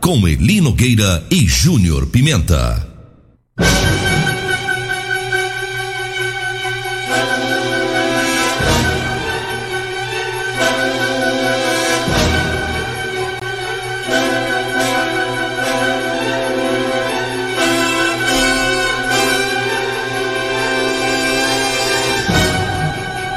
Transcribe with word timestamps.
Com 0.00 0.26
Elino 0.26 0.72
Gueira 0.72 1.26
e 1.30 1.46
Júnior 1.46 2.06
Pimenta. 2.06 2.88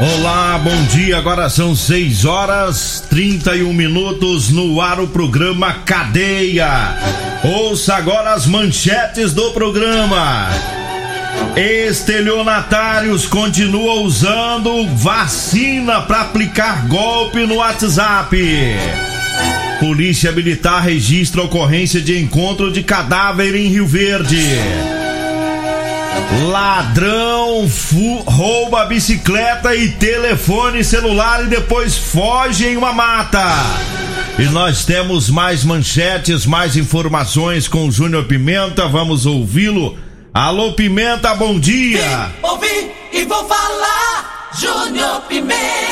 Olá, 0.03 0.59
bom 0.61 0.83
dia. 0.87 1.17
Agora 1.17 1.49
são 1.49 1.73
6 1.73 2.25
horas 2.25 3.01
31 3.09 3.71
minutos 3.71 4.49
no 4.49 4.81
ar 4.81 4.99
o 4.99 5.07
programa 5.07 5.75
Cadeia. 5.85 6.97
Ouça 7.41 7.95
agora 7.95 8.33
as 8.33 8.45
manchetes 8.45 9.31
do 9.31 9.51
programa. 9.51 10.49
Estelionatários 11.55 13.25
continuam 13.25 14.03
usando 14.03 14.89
vacina 14.89 16.01
para 16.01 16.19
aplicar 16.19 16.85
golpe 16.89 17.45
no 17.45 17.55
WhatsApp. 17.55 18.37
Polícia 19.79 20.33
Militar 20.33 20.81
registra 20.81 21.43
ocorrência 21.43 22.01
de 22.01 22.19
encontro 22.19 22.73
de 22.73 22.83
cadáver 22.83 23.55
em 23.55 23.69
Rio 23.69 23.87
Verde. 23.87 24.43
Ladrão 26.49 27.69
rouba 28.25 28.85
bicicleta 28.85 29.75
e 29.75 29.89
telefone 29.89 30.83
celular 30.83 31.43
e 31.43 31.47
depois 31.47 31.97
foge 31.97 32.67
em 32.67 32.77
uma 32.77 32.91
mata. 32.91 33.43
E 34.37 34.43
nós 34.45 34.83
temos 34.83 35.29
mais 35.29 35.63
manchetes, 35.63 36.45
mais 36.45 36.75
informações 36.75 37.67
com 37.67 37.87
o 37.87 37.91
Júnior 37.91 38.25
Pimenta. 38.25 38.87
Vamos 38.87 39.25
ouvi-lo. 39.25 39.97
Alô, 40.33 40.73
Pimenta, 40.73 41.35
bom 41.35 41.59
dia. 41.59 42.01
Vim, 42.01 42.47
ouvi 42.47 42.91
e 43.11 43.25
vou 43.25 43.47
falar. 43.47 44.49
Júnior 44.59 45.21
Pimenta. 45.29 45.83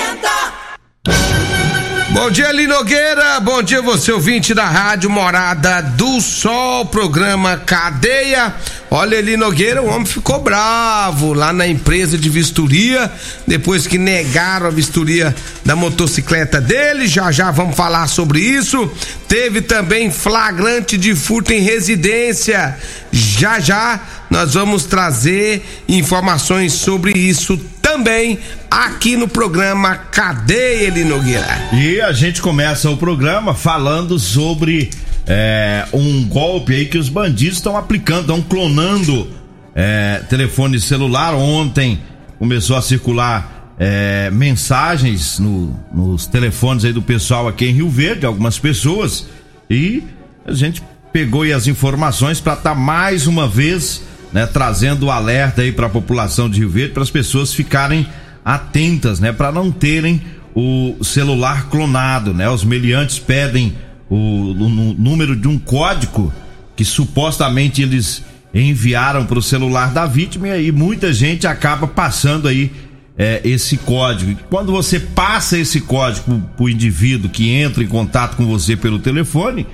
Bom 2.13 2.29
dia, 2.29 2.51
Linogueira. 2.51 3.39
Bom 3.39 3.63
dia, 3.63 3.81
você 3.81 4.11
ouvinte 4.11 4.53
da 4.53 4.65
Rádio 4.65 5.09
Morada 5.09 5.81
do 5.81 6.19
Sol, 6.19 6.85
programa 6.85 7.55
Cadeia. 7.55 8.53
Olha, 8.89 9.15
Eli 9.15 9.37
Nogueira, 9.37 9.81
o 9.81 9.87
homem 9.87 10.05
ficou 10.05 10.41
bravo 10.41 11.31
lá 11.31 11.53
na 11.53 11.65
empresa 11.65 12.17
de 12.17 12.29
vistoria, 12.29 13.09
depois 13.47 13.87
que 13.87 13.97
negaram 13.97 14.67
a 14.67 14.69
vistoria 14.69 15.33
da 15.63 15.73
motocicleta 15.77 16.59
dele. 16.59 17.07
Já 17.07 17.31
já 17.31 17.49
vamos 17.49 17.77
falar 17.77 18.05
sobre 18.07 18.41
isso. 18.41 18.91
Teve 19.29 19.61
também 19.61 20.11
flagrante 20.11 20.97
de 20.97 21.15
furto 21.15 21.53
em 21.53 21.61
residência. 21.61 22.77
Já 23.09 23.61
já 23.61 24.01
nós 24.29 24.53
vamos 24.55 24.83
trazer 24.83 25.65
informações 25.87 26.73
sobre 26.73 27.17
isso 27.17 27.57
também 27.91 28.39
aqui 28.69 29.17
no 29.17 29.27
programa 29.27 29.97
Cadeia 29.97 30.87
Eli 30.87 31.03
Nogueira. 31.03 31.45
E 31.73 31.99
a 31.99 32.13
gente 32.13 32.41
começa 32.41 32.89
o 32.89 32.95
programa 32.95 33.53
falando 33.53 34.17
sobre 34.17 34.89
é, 35.27 35.85
um 35.91 36.25
golpe 36.25 36.73
aí 36.73 36.85
que 36.85 36.97
os 36.97 37.09
bandidos 37.09 37.57
estão 37.57 37.75
aplicando, 37.75 38.21
estão 38.21 38.41
clonando 38.41 39.29
é, 39.75 40.21
telefone 40.29 40.79
celular. 40.79 41.35
Ontem 41.35 41.99
começou 42.39 42.77
a 42.77 42.81
circular 42.81 43.73
é, 43.77 44.29
mensagens 44.31 45.37
no, 45.37 45.77
nos 45.93 46.25
telefones 46.25 46.85
aí 46.85 46.93
do 46.93 47.01
pessoal 47.01 47.45
aqui 47.45 47.65
em 47.65 47.73
Rio 47.73 47.89
Verde, 47.89 48.25
algumas 48.25 48.57
pessoas, 48.57 49.27
e 49.69 50.01
a 50.45 50.53
gente 50.53 50.81
pegou 51.11 51.41
aí 51.41 51.51
as 51.51 51.67
informações 51.67 52.39
para 52.39 52.53
estar 52.53 52.69
tá 52.69 52.75
mais 52.75 53.27
uma 53.27 53.49
vez 53.49 54.01
né, 54.33 54.45
trazendo 54.45 55.07
o 55.07 55.11
alerta 55.11 55.61
aí 55.61 55.71
para 55.71 55.87
a 55.87 55.89
população 55.89 56.49
de 56.49 56.59
Rio 56.59 56.69
Verde, 56.69 56.93
para 56.93 57.03
as 57.03 57.11
pessoas 57.11 57.53
ficarem 57.53 58.07
atentas, 58.43 59.19
né, 59.19 59.31
para 59.31 59.51
não 59.51 59.71
terem 59.71 60.21
o 60.55 60.97
celular 61.03 61.69
clonado, 61.69 62.33
né? 62.33 62.49
Os 62.49 62.63
meliantes 62.63 63.19
pedem 63.19 63.73
o, 64.09 64.15
o, 64.15 64.65
o 64.65 64.93
número 64.93 65.35
de 65.35 65.47
um 65.47 65.57
código 65.57 66.33
que 66.75 66.83
supostamente 66.83 67.81
eles 67.81 68.23
enviaram 68.53 69.25
para 69.25 69.39
o 69.39 69.41
celular 69.41 69.93
da 69.93 70.05
vítima 70.05 70.49
e 70.49 70.51
aí 70.51 70.71
muita 70.71 71.13
gente 71.13 71.47
acaba 71.47 71.87
passando 71.87 72.47
aí 72.47 72.71
é, 73.17 73.41
esse 73.43 73.77
código. 73.77 74.37
Quando 74.49 74.71
você 74.71 74.99
passa 74.99 75.57
esse 75.57 75.81
código 75.81 76.41
para 76.55 76.63
o 76.63 76.69
indivíduo 76.69 77.29
que 77.29 77.49
entra 77.49 77.83
em 77.83 77.87
contato 77.87 78.35
com 78.35 78.45
você 78.45 78.75
pelo 78.75 78.99
telefone, 78.99 79.65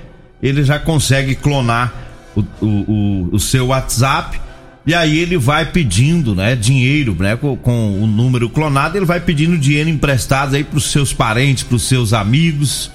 ele 0.42 0.62
já 0.62 0.78
consegue 0.78 1.34
clonar 1.34 1.92
o, 2.36 2.44
o, 2.64 3.28
o 3.32 3.40
seu 3.40 3.68
WhatsApp 3.68 4.40
e 4.86 4.94
aí 4.94 5.18
ele 5.18 5.36
vai 5.36 5.66
pedindo, 5.66 6.34
né, 6.34 6.56
dinheiro, 6.56 7.14
né, 7.18 7.36
com, 7.36 7.56
com 7.56 8.02
o 8.02 8.06
número 8.06 8.48
clonado, 8.48 8.96
ele 8.96 9.04
vai 9.04 9.20
pedindo 9.20 9.58
dinheiro 9.58 9.90
emprestado 9.90 10.56
aí 10.56 10.64
para 10.64 10.78
os 10.78 10.90
seus 10.90 11.12
parentes, 11.12 11.62
para 11.62 11.76
os 11.76 11.82
seus 11.82 12.12
amigos. 12.12 12.90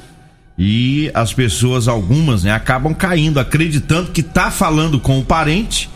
E 0.58 1.10
as 1.14 1.34
pessoas, 1.34 1.88
algumas, 1.88 2.44
né, 2.44 2.52
acabam 2.52 2.94
caindo, 2.94 3.40
acreditando 3.40 4.12
que 4.12 4.24
tá 4.24 4.50
falando 4.52 5.00
com 5.00 5.20
o 5.20 5.24
parente 5.24 5.90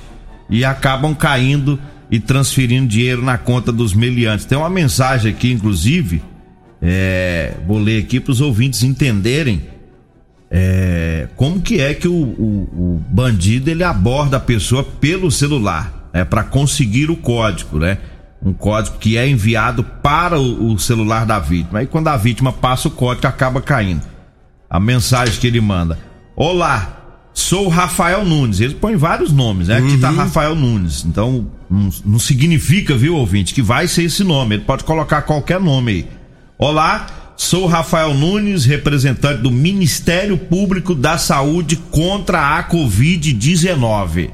e 0.49 0.65
acabam 0.65 1.13
caindo 1.15 1.79
e 2.09 2.19
transferindo 2.19 2.87
dinheiro 2.87 3.21
na 3.21 3.37
conta 3.37 3.71
dos 3.71 3.93
meliantes. 3.93 4.45
Tem 4.45 4.57
uma 4.57 4.69
mensagem 4.69 5.31
aqui, 5.31 5.51
inclusive, 5.51 6.21
é, 6.81 7.53
vou 7.67 7.79
ler 7.79 8.03
aqui 8.03 8.19
para 8.19 8.31
os 8.31 8.41
ouvintes 8.41 8.83
entenderem 8.83 9.76
é, 10.49 11.27
como 11.35 11.61
que 11.61 11.81
é 11.81 11.93
que 11.93 12.07
o, 12.07 12.13
o, 12.13 12.95
o, 12.95 13.03
bandido 13.09 13.69
ele 13.69 13.83
aborda 13.83 14.37
a 14.37 14.39
pessoa 14.39 14.83
pelo 14.83 15.29
celular, 15.29 16.09
é 16.13 16.23
para 16.23 16.43
conseguir 16.43 17.11
o 17.11 17.17
código, 17.17 17.79
né? 17.79 17.97
Um 18.41 18.53
código 18.53 18.97
que 18.97 19.17
é 19.17 19.27
enviado 19.27 19.83
para 19.83 20.39
o, 20.39 20.73
o 20.73 20.79
celular 20.79 21.25
da 21.25 21.39
vítima. 21.39 21.79
Aí 21.79 21.87
quando 21.87 22.07
a 22.07 22.17
vítima 22.17 22.53
passa 22.53 22.87
o 22.87 22.91
código 22.91 23.27
acaba 23.27 23.61
caindo 23.61 24.01
a 24.69 24.79
mensagem 24.79 25.39
que 25.39 25.47
ele 25.47 25.61
manda. 25.61 25.97
Olá, 26.35 26.97
sou 27.33 27.67
Rafael 27.67 28.25
Nunes. 28.25 28.59
Ele 28.59 28.75
põe 28.75 28.95
vários 28.95 29.31
nomes, 29.31 29.69
né? 29.69 29.77
Aqui 29.77 29.97
tá 29.97 30.09
uhum. 30.09 30.15
tá 30.15 30.23
Rafael 30.23 30.55
Nunes. 30.55 31.05
Então, 31.05 31.49
não, 31.69 31.89
não, 32.05 32.19
significa, 32.19 32.95
viu, 32.95 33.15
ouvinte, 33.15 33.53
que 33.53 33.61
vai 33.61 33.87
ser 33.87 34.03
esse 34.03 34.23
nome. 34.23 34.55
Ele 34.55 34.63
pode 34.63 34.83
colocar 34.83 35.21
qualquer 35.21 35.59
nome 35.59 35.91
aí. 35.91 36.07
Olá, 36.57 37.07
sou 37.37 37.67
Rafael 37.67 38.13
Nunes, 38.13 38.65
representante 38.65 39.41
do 39.41 39.51
Ministério 39.51 40.37
Público 40.37 40.95
da 40.95 41.17
Saúde 41.17 41.75
contra 41.75 42.57
a 42.57 42.63
Covid-19. 42.67 44.31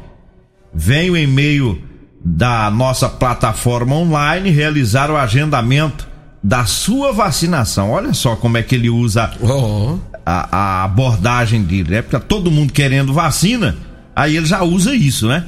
Venho 0.74 1.16
em 1.16 1.28
meio 1.28 1.80
da 2.24 2.72
nossa 2.72 3.10
plataforma 3.10 3.96
online 3.96 4.50
realizar 4.50 5.12
o 5.12 5.18
agendamento 5.18 6.08
da 6.42 6.66
sua 6.66 7.12
vacinação. 7.12 7.92
Olha 7.92 8.14
só 8.14 8.36
como 8.36 8.58
é 8.58 8.64
que 8.64 8.76
ele 8.76 8.90
usa 8.90 9.32
oh 9.42 9.98
a, 10.26 10.58
a 10.58 10.84
abordagem 10.86 11.62
dele, 11.62 11.92
né? 11.92 12.02
Porque 12.02 12.18
tá 12.18 12.24
todo 12.26 12.50
mundo 12.50 12.72
querendo 12.72 13.14
vacina, 13.14 13.76
aí 14.16 14.38
ele 14.38 14.46
já 14.46 14.64
usa 14.64 14.96
isso, 14.96 15.28
né? 15.28 15.46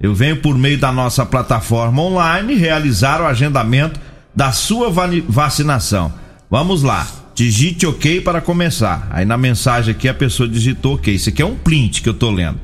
Eu 0.00 0.14
venho 0.14 0.36
por 0.38 0.56
meio 0.56 0.78
da 0.78 0.90
nossa 0.90 1.24
plataforma 1.24 2.02
online 2.02 2.54
realizar 2.54 3.20
o 3.20 3.26
agendamento 3.26 4.00
da 4.34 4.52
sua 4.52 4.90
vacinação. 5.28 6.12
Vamos 6.50 6.82
lá. 6.82 7.06
Digite 7.34 7.86
OK 7.86 8.20
para 8.20 8.40
começar. 8.40 9.08
Aí 9.10 9.24
na 9.24 9.36
mensagem 9.36 9.92
aqui 9.92 10.08
a 10.08 10.14
pessoa 10.14 10.48
digitou 10.48 10.94
OK. 10.94 11.12
Isso 11.12 11.28
aqui 11.28 11.42
é 11.42 11.46
um 11.46 11.56
print 11.56 12.02
que 12.02 12.08
eu 12.08 12.14
tô 12.14 12.30
lendo. 12.30 12.60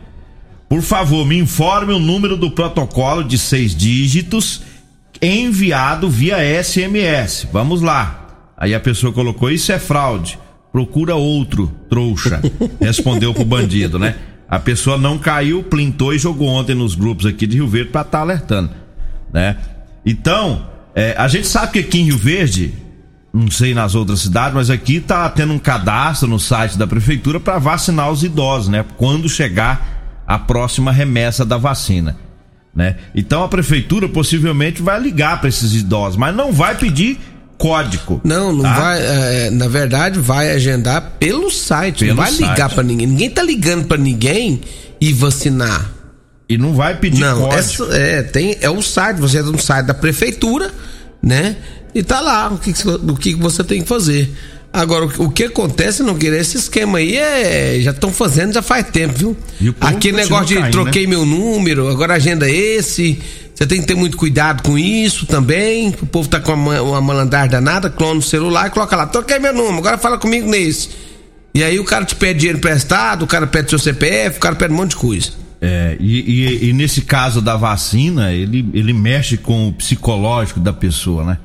Por 0.68 0.82
favor, 0.82 1.26
me 1.26 1.36
informe 1.36 1.92
o 1.92 1.98
número 1.98 2.36
do 2.36 2.50
protocolo 2.50 3.24
de 3.24 3.36
seis 3.36 3.74
dígitos 3.74 4.62
enviado 5.20 6.08
via 6.08 6.36
SMS. 6.62 7.48
Vamos 7.52 7.82
lá. 7.82 8.52
Aí 8.56 8.74
a 8.74 8.80
pessoa 8.80 9.12
colocou: 9.12 9.50
Isso 9.50 9.72
é 9.72 9.78
fraude 9.78 10.38
procura 10.72 11.14
outro, 11.14 11.70
trouxa. 11.88 12.40
Respondeu 12.80 13.34
pro 13.34 13.44
bandido, 13.44 13.98
né? 13.98 14.16
A 14.48 14.58
pessoa 14.58 14.98
não 14.98 15.18
caiu, 15.18 15.62
plintou 15.62 16.12
e 16.12 16.18
jogou 16.18 16.48
ontem 16.48 16.74
nos 16.74 16.94
grupos 16.94 17.26
aqui 17.26 17.46
de 17.46 17.56
Rio 17.56 17.68
Verde 17.68 17.90
para 17.90 18.00
estar 18.00 18.18
tá 18.18 18.22
alertando, 18.22 18.70
né? 19.32 19.56
Então, 20.04 20.66
é, 20.94 21.14
a 21.16 21.28
gente 21.28 21.46
sabe 21.46 21.72
que 21.72 21.78
aqui 21.78 22.00
em 22.00 22.04
Rio 22.04 22.18
Verde, 22.18 22.74
não 23.32 23.50
sei 23.50 23.74
nas 23.74 23.94
outras 23.94 24.20
cidades, 24.20 24.54
mas 24.54 24.70
aqui 24.70 25.00
tá 25.00 25.28
tendo 25.28 25.52
um 25.52 25.58
cadastro 25.58 26.28
no 26.28 26.38
site 26.38 26.76
da 26.76 26.86
prefeitura 26.86 27.38
para 27.38 27.58
vacinar 27.58 28.10
os 28.10 28.22
idosos, 28.24 28.68
né? 28.68 28.84
Quando 28.96 29.28
chegar 29.28 30.22
a 30.26 30.38
próxima 30.38 30.92
remessa 30.92 31.44
da 31.44 31.56
vacina. 31.56 32.16
Né? 32.74 32.96
Então 33.14 33.42
a 33.42 33.48
prefeitura 33.48 34.08
possivelmente 34.08 34.80
vai 34.80 35.00
ligar 35.00 35.40
para 35.40 35.48
esses 35.48 35.74
idosos, 35.74 36.16
mas 36.16 36.34
não 36.34 36.52
vai 36.52 36.76
pedir 36.76 37.18
código. 37.58 38.20
Não, 38.24 38.52
não 38.52 38.62
tá? 38.62 38.74
vai. 38.74 39.00
É, 39.00 39.50
na 39.50 39.68
verdade, 39.68 40.18
vai 40.18 40.50
agendar 40.50 41.16
pelo 41.18 41.50
site. 41.50 42.04
Pelo 42.04 42.16
não 42.16 42.22
vai 42.22 42.32
ligar 42.32 42.70
para 42.70 42.82
ninguém. 42.82 43.06
Ninguém 43.06 43.30
tá 43.30 43.42
ligando 43.42 43.86
para 43.86 43.98
ninguém 43.98 44.60
e 45.00 45.12
vacinar. 45.12 45.90
E 46.48 46.56
não 46.56 46.74
vai 46.74 46.96
pedir 46.96 47.20
Não, 47.20 47.42
código. 47.42 47.58
essa, 47.58 47.96
é, 47.96 48.22
tem, 48.22 48.56
é 48.60 48.68
o 48.68 48.82
site, 48.82 49.18
você 49.18 49.38
entra 49.38 49.52
no 49.52 49.58
site 49.58 49.86
da 49.86 49.94
prefeitura, 49.94 50.72
né? 51.22 51.56
E 51.94 52.02
tá 52.02 52.20
lá 52.20 52.48
o 52.52 52.58
que, 52.58 52.70
o 53.10 53.16
que 53.16 53.34
você 53.34 53.64
tem 53.64 53.82
que 53.82 53.88
fazer. 53.88 54.32
Agora, 54.72 55.06
o, 55.18 55.28
que 55.30 55.44
acontece, 55.44 56.00
não 56.02 56.14
querer 56.14 56.40
esse 56.40 56.56
esquema 56.56 56.98
aí 56.98 57.16
é. 57.16 57.80
Já 57.80 57.90
estão 57.90 58.12
fazendo 58.12 58.52
já 58.52 58.62
faz 58.62 58.86
tempo, 58.88 59.14
viu? 59.18 59.36
Aquele 59.80 60.16
negócio 60.22 60.46
de 60.46 60.54
caindo, 60.54 60.72
troquei 60.72 61.06
meu 61.08 61.26
número, 61.26 61.88
agora 61.88 62.14
agenda 62.14 62.48
é 62.48 62.54
esse. 62.54 63.20
Você 63.54 63.66
tem 63.66 63.80
que 63.80 63.86
ter 63.88 63.96
muito 63.96 64.16
cuidado 64.16 64.62
com 64.62 64.78
isso 64.78 65.26
também. 65.26 65.88
O 66.00 66.06
povo 66.06 66.28
tá 66.28 66.38
com 66.38 66.52
uma, 66.54 66.80
uma 66.80 67.00
malandragem 67.00 67.50
danada, 67.50 67.90
clona 67.90 68.20
o 68.20 68.22
celular 68.22 68.68
e 68.68 68.70
coloca 68.70 68.94
lá, 68.94 69.06
troquei 69.06 69.38
meu 69.40 69.52
número, 69.52 69.78
agora 69.78 69.98
fala 69.98 70.16
comigo 70.16 70.48
nesse. 70.48 70.88
E 71.52 71.64
aí 71.64 71.80
o 71.80 71.84
cara 71.84 72.04
te 72.04 72.14
pede 72.14 72.38
dinheiro 72.38 72.58
emprestado, 72.58 73.24
o 73.24 73.26
cara 73.26 73.48
pede 73.48 73.70
seu 73.70 73.78
CPF, 73.78 74.36
o 74.36 74.40
cara 74.40 74.54
pede 74.54 74.72
um 74.72 74.76
monte 74.76 74.90
de 74.90 74.96
coisa. 74.96 75.30
É, 75.60 75.96
e, 75.98 76.20
e- 76.20 76.68
e 76.70 76.72
nesse 76.72 77.02
caso 77.02 77.42
da 77.42 77.56
vacina, 77.56 78.32
ele, 78.32 78.64
ele 78.72 78.92
mexe 78.92 79.36
com 79.36 79.66
o 79.68 79.72
psicológico 79.72 80.60
da 80.60 80.72
pessoa, 80.72 81.24
né? 81.24 81.38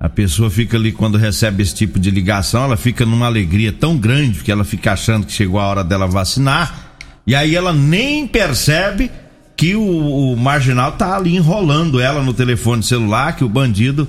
A 0.00 0.08
pessoa 0.08 0.48
fica 0.48 0.76
ali, 0.76 0.92
quando 0.92 1.18
recebe 1.18 1.62
esse 1.62 1.74
tipo 1.74 1.98
de 1.98 2.10
ligação, 2.10 2.64
ela 2.64 2.76
fica 2.76 3.04
numa 3.04 3.26
alegria 3.26 3.72
tão 3.72 3.96
grande, 3.96 4.36
porque 4.36 4.52
ela 4.52 4.64
fica 4.64 4.92
achando 4.92 5.26
que 5.26 5.32
chegou 5.32 5.58
a 5.58 5.66
hora 5.66 5.82
dela 5.82 6.06
vacinar, 6.06 6.92
e 7.26 7.34
aí 7.34 7.56
ela 7.56 7.72
nem 7.72 8.26
percebe 8.26 9.10
que 9.56 9.74
o, 9.74 9.82
o 9.82 10.36
marginal 10.36 10.92
tá 10.92 11.16
ali 11.16 11.34
enrolando 11.36 12.00
ela 12.00 12.22
no 12.22 12.32
telefone 12.32 12.80
celular, 12.80 13.34
que 13.34 13.42
o 13.42 13.48
bandido, 13.48 14.06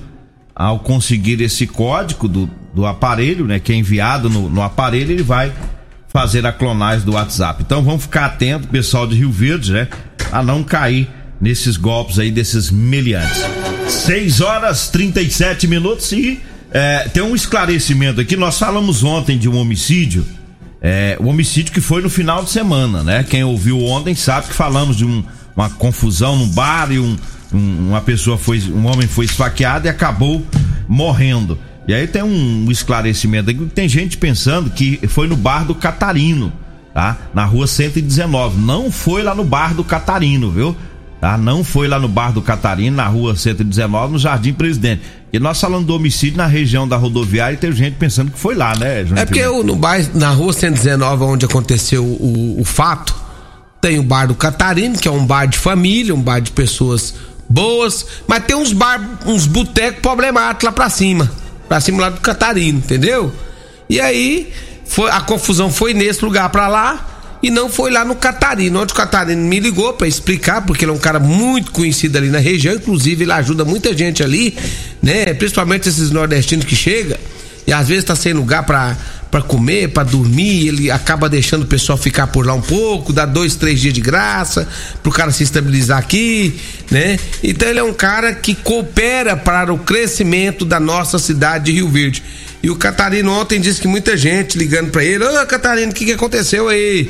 ao 0.56 0.80
conseguir 0.80 1.42
esse 1.42 1.66
código 1.66 2.28
do, 2.28 2.48
do 2.74 2.86
aparelho, 2.86 3.46
né, 3.46 3.60
que 3.60 3.72
é 3.72 3.76
enviado 3.76 4.30
no, 4.30 4.48
no 4.48 4.62
aparelho, 4.62 5.12
ele 5.12 5.24
vai 5.24 5.52
fazer 6.08 6.46
a 6.46 6.52
clonagem 6.52 7.04
do 7.04 7.14
WhatsApp. 7.14 7.64
Então 7.66 7.82
vamos 7.82 8.04
ficar 8.04 8.26
atento, 8.26 8.68
pessoal 8.68 9.08
de 9.08 9.16
Rio 9.16 9.32
Verde, 9.32 9.72
né? 9.72 9.88
A 10.32 10.44
não 10.44 10.64
cair 10.64 11.08
nesses 11.40 11.78
golpes 11.78 12.20
aí 12.20 12.30
desses 12.30 12.70
meliantes. 12.70 13.42
6 13.90 14.42
horas 14.42 14.88
37 14.90 15.68
minutos 15.68 16.12
e 16.12 16.40
é, 16.72 17.10
tem 17.12 17.24
um 17.24 17.36
esclarecimento 17.36 18.22
aqui. 18.22 18.38
Nós 18.38 18.58
falamos 18.60 19.04
ontem 19.04 19.38
de 19.38 19.50
um 19.50 19.58
homicídio. 19.58 20.26
É, 20.82 21.18
o 21.20 21.28
homicídio 21.28 21.74
que 21.74 21.82
foi 21.82 22.02
no 22.02 22.10
final 22.10 22.44
de 22.44 22.52
semana, 22.52 23.04
né? 23.04 23.26
Quem 23.28 23.44
ouviu 23.44 23.84
ontem 23.84 24.16
sabe 24.16 24.48
que 24.48 24.54
falamos 24.54 24.96
de 24.96 25.06
um- 25.06 25.24
uma 25.56 25.70
confusão 25.70 26.38
no 26.38 26.46
bar 26.48 26.92
e 26.92 27.00
um- 27.00 27.18
um- 27.52 27.90
uma 27.90 28.02
pessoa 28.02 28.38
foi, 28.38 28.62
um 28.72 28.86
homem 28.86 29.08
foi 29.08 29.26
esfaqueado 29.26 29.88
e 29.88 29.90
acabou 29.90 30.46
morrendo. 30.88 31.58
E 31.88 31.94
aí 31.94 32.08
tem 32.08 32.22
um 32.24 32.68
esclarecimento 32.70 33.50
aqui, 33.50 33.66
tem 33.74 33.90
gente 33.90 34.16
pensando 34.18 34.70
que 34.70 35.00
foi 35.08 35.28
no 35.28 35.36
bar 35.36 35.66
do 35.66 35.74
Catarino, 35.76 36.54
tá? 36.94 37.18
Na 37.34 37.44
rua 37.44 37.66
119. 37.68 38.58
Não 38.62 38.92
foi 38.92 39.24
lá 39.24 39.34
no 39.36 39.44
bar 39.44 39.74
do 39.74 39.84
Catarino, 39.84 40.52
viu? 40.52 40.78
Tá? 41.20 41.38
Não 41.38 41.64
foi 41.66 41.88
lá 41.88 42.00
no 42.00 42.08
bar 42.08 42.32
do 42.32 42.42
Catarino, 42.42 42.96
na 42.96 43.06
rua 43.08 43.36
119, 43.36 44.14
no 44.14 44.20
Jardim 44.20 44.54
Presidente. 44.54 45.02
E 45.34 45.38
nós 45.40 45.60
falando 45.60 45.86
do 45.86 45.94
homicídio 45.94 46.38
na 46.38 46.46
região 46.48 46.88
da 46.88 46.96
rodoviária 46.96 47.56
e 47.56 47.58
tem 47.58 47.72
gente 47.74 47.96
pensando 47.98 48.32
que 48.32 48.40
foi 48.40 48.56
lá, 48.56 48.74
né, 48.78 49.04
João 49.06 49.20
É 49.22 49.26
porque 49.26 49.46
o- 49.46 49.62
no 49.64 49.76
bairro, 49.76 50.10
na 50.16 50.30
rua 50.30 50.54
119, 50.54 51.24
onde 51.26 51.46
aconteceu 51.46 52.04
o, 52.06 52.56
o 52.60 52.64
fato, 52.64 53.14
tem 53.82 54.00
o 54.00 54.04
bar 54.04 54.28
do 54.28 54.36
Catarino, 54.36 54.98
que 54.98 55.08
é 55.08 55.12
um 55.12 55.26
bar 55.26 55.46
de 55.46 55.58
família, 55.58 56.16
um 56.16 56.22
bar 56.22 56.40
de 56.40 56.52
pessoas 56.52 57.14
boas, 57.50 58.06
mas 58.28 58.44
tem 58.46 58.56
uns 58.56 58.72
bar, 58.72 59.20
uns 59.26 59.46
botecos 59.46 60.00
problemáticos 60.02 60.64
lá 60.66 60.72
pra 60.72 60.90
cima. 60.90 61.30
Pra 61.68 61.80
cima 61.82 62.02
lá 62.02 62.10
do 62.10 62.22
Catarino, 62.22 62.80
entendeu? 62.80 63.32
E 63.90 64.00
aí, 64.00 64.52
foi, 64.86 65.10
a 65.12 65.20
confusão 65.22 65.70
foi 65.70 65.94
nesse 65.94 66.24
lugar 66.24 66.50
pra 66.50 66.68
lá 66.68 67.19
e 67.42 67.50
não 67.50 67.70
foi 67.70 67.92
lá 67.92 68.04
no 68.04 68.16
Catarino, 68.16 68.82
onde 68.82 68.94
o 68.94 68.96
Catarino 68.96 69.42
me 69.42 69.60
ligou 69.60 69.94
pra 69.94 70.08
explicar, 70.08 70.62
porque 70.66 70.84
ele 70.84 70.92
é 70.92 70.94
um 70.94 71.00
cara 71.00 71.20
muito 71.20 71.72
conhecido 71.72 72.18
ali 72.18 72.30
na 72.30 72.40
região, 72.40 72.76
inclusive 72.76 73.24
ele 73.24 73.32
ajuda 73.32 73.64
muita 73.64 73.96
gente 73.96 74.22
ali, 74.22 74.58
né? 75.02 75.34
Principalmente 75.34 75.88
esses 75.88 76.12
nordestinos 76.12 76.66
que 76.66 76.76
chegam 76.76 77.18
e 77.70 77.72
às 77.72 77.88
vezes 77.88 78.04
tá 78.04 78.16
sem 78.16 78.34
lugar 78.34 78.66
pra, 78.66 78.98
pra 79.30 79.42
comer, 79.42 79.90
pra 79.90 80.04
dormir, 80.04 80.70
ele 80.70 80.90
acaba 80.90 81.30
deixando 81.30 81.64
o 81.64 81.68
pessoal 81.68 81.98
ficar 82.00 82.26
por 82.26 82.44
lá 82.44 82.54
um 82.56 82.62
pouco, 82.62 83.14
dá 83.14 83.28
dois, 83.28 83.56
três 83.56 83.80
dias 83.80 83.94
de 83.94 84.02
graça, 84.02 84.68
pro 85.04 85.12
cara 85.12 85.32
se 85.32 85.44
estabilizar 85.44 86.00
aqui, 86.00 86.60
né? 86.90 87.20
Então 87.44 87.70
ele 87.70 87.78
é 87.78 87.84
um 87.84 87.94
cara 87.94 88.34
que 88.34 88.56
coopera 88.56 89.38
para 89.38 89.72
o 89.72 89.78
crescimento 89.78 90.66
da 90.66 90.80
nossa 90.80 91.20
cidade 91.20 91.66
de 91.66 91.74
Rio 91.74 91.90
Verde. 91.90 92.24
E 92.62 92.70
o 92.70 92.76
Catarino 92.76 93.32
ontem 93.32 93.60
disse 93.60 93.80
que 93.80 93.88
muita 93.88 94.18
gente 94.18 94.58
ligando 94.58 94.92
pra 94.92 95.04
ele, 95.04 95.24
ô 95.24 95.46
Catarino, 95.46 95.92
o 95.92 95.96
que, 95.96 96.06
que 96.06 96.12
aconteceu 96.14 96.68
aí? 96.68 97.10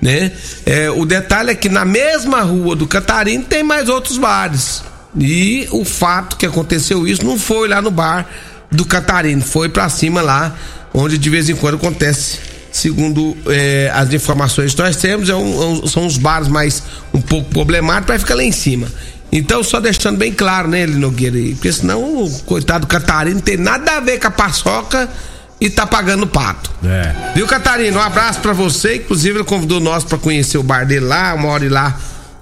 Né? 0.00 0.32
É, 0.66 0.90
o 0.90 1.04
detalhe 1.04 1.50
é 1.50 1.54
que 1.54 1.68
na 1.68 1.84
mesma 1.84 2.40
rua 2.42 2.74
do 2.76 2.86
Catarino 2.86 3.44
tem 3.44 3.62
mais 3.62 3.88
outros 3.88 4.18
bares. 4.18 4.82
E 5.18 5.66
o 5.72 5.84
fato 5.84 6.36
que 6.36 6.46
aconteceu 6.46 7.06
isso 7.06 7.24
não 7.24 7.38
foi 7.38 7.68
lá 7.68 7.82
no 7.82 7.90
bar 7.90 8.26
do 8.70 8.84
Catarino, 8.84 9.42
foi 9.42 9.68
pra 9.68 9.88
cima 9.88 10.22
lá, 10.22 10.56
onde 10.94 11.18
de 11.18 11.28
vez 11.30 11.48
em 11.48 11.56
quando 11.56 11.74
acontece. 11.76 12.38
Segundo 12.72 13.36
eh, 13.48 13.90
as 13.92 14.12
informações 14.12 14.72
que 14.74 14.80
nós 14.80 14.94
temos, 14.96 15.28
é 15.28 15.34
um- 15.34 15.82
é 15.84 15.88
são 15.88 16.06
os 16.06 16.16
bares 16.16 16.46
mais 16.46 16.82
um 17.12 17.20
pouco 17.20 17.50
problemáticos, 17.50 18.06
vai 18.08 18.18
ficar 18.20 18.34
lá 18.36 18.44
em 18.44 18.52
cima. 18.52 18.86
Então, 19.32 19.62
só 19.62 19.78
deixando 19.80 20.16
bem 20.18 20.32
claro, 20.32 20.68
né, 20.68 20.86
Nogueira? 20.86 21.36
Porque 21.54 21.72
senão 21.72 22.24
o 22.24 22.40
coitado 22.46 22.80
do 22.86 22.88
Catarino 22.88 23.36
não 23.36 23.42
tem 23.42 23.56
nada 23.56 23.96
a 23.96 24.00
ver 24.00 24.18
com 24.18 24.26
a 24.26 24.30
paçoca 24.30 25.08
e 25.60 25.70
tá 25.70 25.86
pagando 25.86 26.26
pato. 26.26 26.70
É. 26.84 27.32
Viu, 27.34 27.46
Catarina? 27.46 27.96
Um 27.98 28.02
abraço 28.02 28.40
pra 28.40 28.52
você. 28.52 28.96
Inclusive, 28.96 29.38
ele 29.38 29.44
convidou 29.44 29.78
nós 29.78 30.02
pra 30.02 30.18
conhecer 30.18 30.58
o 30.58 30.62
bar 30.62 30.84
dele 30.84 31.06
lá, 31.06 31.34
uma 31.34 31.48
hora 31.48 31.64
ir 31.64 31.68
lá 31.68 31.96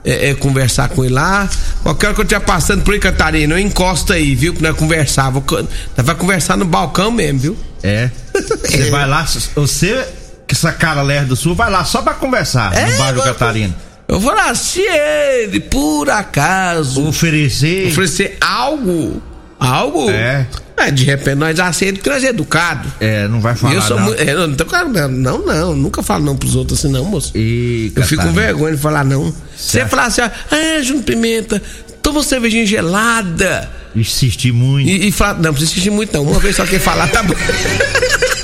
é, 0.05 0.31
é, 0.31 0.35
conversar 0.35 0.89
com 0.89 1.05
ele 1.05 1.13
lá. 1.13 1.47
Qualquer 1.83 2.07
hora 2.07 2.15
que 2.15 2.21
eu 2.21 2.25
estiver 2.25 2.41
passando 2.45 2.83
por 2.83 2.95
aí, 2.95 3.01
Catarina, 3.01 3.55
eu 3.55 3.59
encosto 3.59 4.13
aí, 4.15 4.35
viu? 4.35 4.55
Pra 4.55 4.71
nós 4.71 4.79
conversar. 4.79 5.29
Vou, 5.31 5.45
nós 5.51 6.07
vai 6.07 6.15
conversar 6.15 6.57
no 6.57 6.65
balcão 6.65 7.11
mesmo, 7.11 7.39
viu? 7.39 7.57
É. 7.83 8.09
Você 8.33 8.89
vai 8.91 9.07
lá, 9.07 9.27
você, 9.55 10.07
que 10.47 10.55
essa 10.55 10.73
cara 10.73 11.03
lerda 11.03 11.37
sua, 11.37 11.55
vai 11.55 11.71
lá 11.71 11.85
só 11.85 12.01
pra 12.01 12.15
conversar 12.15 12.71
no 12.73 12.79
É, 12.79 13.11
eu- 13.11 13.23
Catarina. 13.23 13.75
Eu 14.09 14.19
vou 14.19 14.33
lá, 14.35 14.55
se 14.55 14.81
ele, 14.81 15.61
por 15.61 16.09
acaso, 16.09 17.07
Oferecer. 17.07 17.89
oferecer 17.89 18.39
algo, 18.41 19.23
algo, 19.61 20.11
É. 20.11 20.47
é, 20.79 20.91
de 20.91 21.05
repente 21.05 21.35
nós 21.35 21.61
aceitamos 21.61 22.03
que 22.03 22.09
nós 22.09 22.25
é 22.25 22.29
educado. 22.29 22.91
É, 23.01 23.29
não 23.29 23.39
vai 23.39 23.55
falar. 23.55 23.75
eu 23.75 23.83
sou 23.83 23.99
não. 23.99 24.07
muito. 24.07 24.23
é, 24.23 24.35
não, 24.35 24.55
tô, 24.55 24.65
não, 25.09 25.39
não, 25.45 25.77
nunca 25.77 26.03
falo 26.03 26.25
não 26.25 26.35
pros 26.39 26.57
outros 26.57 26.79
assim, 26.79 26.91
não, 26.91 27.05
moço. 27.05 27.33
E, 27.35 27.93
Eu 27.95 28.03
fico 28.05 28.23
com 28.23 28.33
vergonha 28.33 28.75
de 28.75 28.81
falar 28.81 29.05
não. 29.05 29.35
Você 29.55 29.85
falar 29.85 30.07
assim, 30.07 30.23
ó, 30.23 30.31
ah, 30.51 30.83
Júnior 30.83 31.05
Pimenta, 31.05 31.61
toma 32.03 32.23
cervejinha 32.23 32.65
gelada. 32.65 33.69
Insistir 33.95 34.53
muito. 34.53 34.89
E, 34.89 35.09
e 35.09 35.13
falar, 35.13 35.35
não, 35.35 35.43
não 35.43 35.53
precisa 35.53 35.73
insistir 35.73 35.91
muito 35.91 36.15
não. 36.15 36.23
Uma 36.23 36.41
vez 36.41 36.57
só 36.57 36.65
quem 36.65 36.79
falar 36.79 37.09
tá 37.09 37.23
bom. 37.23 37.35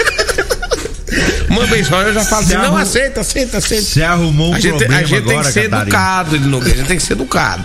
vez 1.62 1.86
só 1.86 2.02
eu 2.02 2.12
já 2.12 2.24
falo 2.24 2.42
assim, 2.42 2.54
não, 2.54 2.76
aceita, 2.76 3.20
aceita, 3.20 3.58
aceita. 3.58 3.82
Você 3.82 4.02
arrumou 4.02 4.50
um 4.50 4.54
a 4.54 4.60
gente, 4.60 4.70
problema 4.70 4.96
a 4.96 5.02
gente 5.04 5.22
tem 5.22 5.32
agora, 5.32 5.46
que 5.46 5.52
ser 5.52 5.62
Catarina. 5.70 5.82
educado, 5.82 6.36
ele 6.36 6.46
Nogueira, 6.46 6.74
a 6.74 6.76
gente 6.78 6.88
tem 6.88 6.96
que 6.96 7.02
ser 7.02 7.12
educado. 7.12 7.64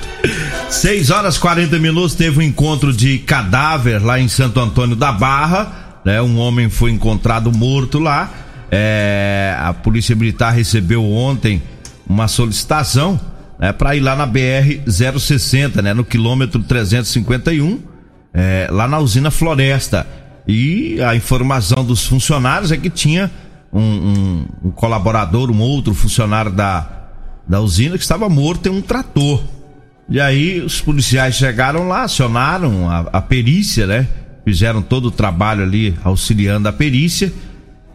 6 0.69 1.10
horas 1.10 1.38
40 1.38 1.79
minutos 1.79 2.15
teve 2.15 2.39
um 2.39 2.41
encontro 2.41 2.93
de 2.93 3.17
cadáver 3.19 4.03
lá 4.03 4.19
em 4.19 4.27
Santo 4.27 4.60
Antônio 4.60 4.96
da 4.96 5.12
Barra. 5.12 6.00
Né? 6.05 6.22
Um 6.22 6.38
homem 6.38 6.69
foi 6.69 6.91
encontrado 6.91 7.51
morto 7.51 8.00
lá. 8.00 8.31
É, 8.72 9.55
a 9.60 9.74
Polícia 9.74 10.15
Militar 10.15 10.51
recebeu 10.53 11.03
ontem 11.03 11.62
uma 12.08 12.27
solicitação 12.27 13.19
né, 13.60 13.74
para 13.74 13.96
ir 13.96 14.00
lá 14.00 14.15
na 14.15 14.25
BR 14.25 14.81
060, 14.88 15.81
né, 15.81 15.93
no 15.93 16.03
quilômetro 16.03 16.62
351, 16.63 17.79
é, 18.34 18.67
lá 18.72 18.88
na 18.88 19.00
usina 19.00 19.29
Floresta. 19.29 20.08
E 20.48 21.01
a 21.01 21.15
informação 21.15 21.84
dos 21.84 22.08
funcionários 22.08 22.72
é 22.72 22.77
que 22.77 22.89
tinha 22.89 23.29
um, 23.72 23.82
um- 23.82 24.46
um 24.66 24.72
colaborador, 24.72 25.52
um 25.52 25.60
outro 25.62 25.94
funcionário 25.94 26.52
da, 26.52 26.90
da 27.48 27.60
usina 27.62 27.98
que 27.98 28.04
estava 28.04 28.28
morto 28.30 28.68
em 28.68 28.72
um 28.72 28.82
trator. 28.82 29.42
E 30.10 30.20
aí 30.20 30.60
os 30.60 30.82
policiais 30.82 31.36
chegaram 31.36 31.88
lá, 31.88 32.04
acionaram 32.04 32.90
a, 32.90 33.00
a 33.14 33.22
perícia, 33.22 33.86
né? 33.86 34.08
Fizeram 34.44 34.82
todo 34.82 35.06
o 35.06 35.12
trabalho 35.12 35.62
ali 35.64 35.96
auxiliando 36.04 36.68
a 36.68 36.74
perícia. 36.74 37.32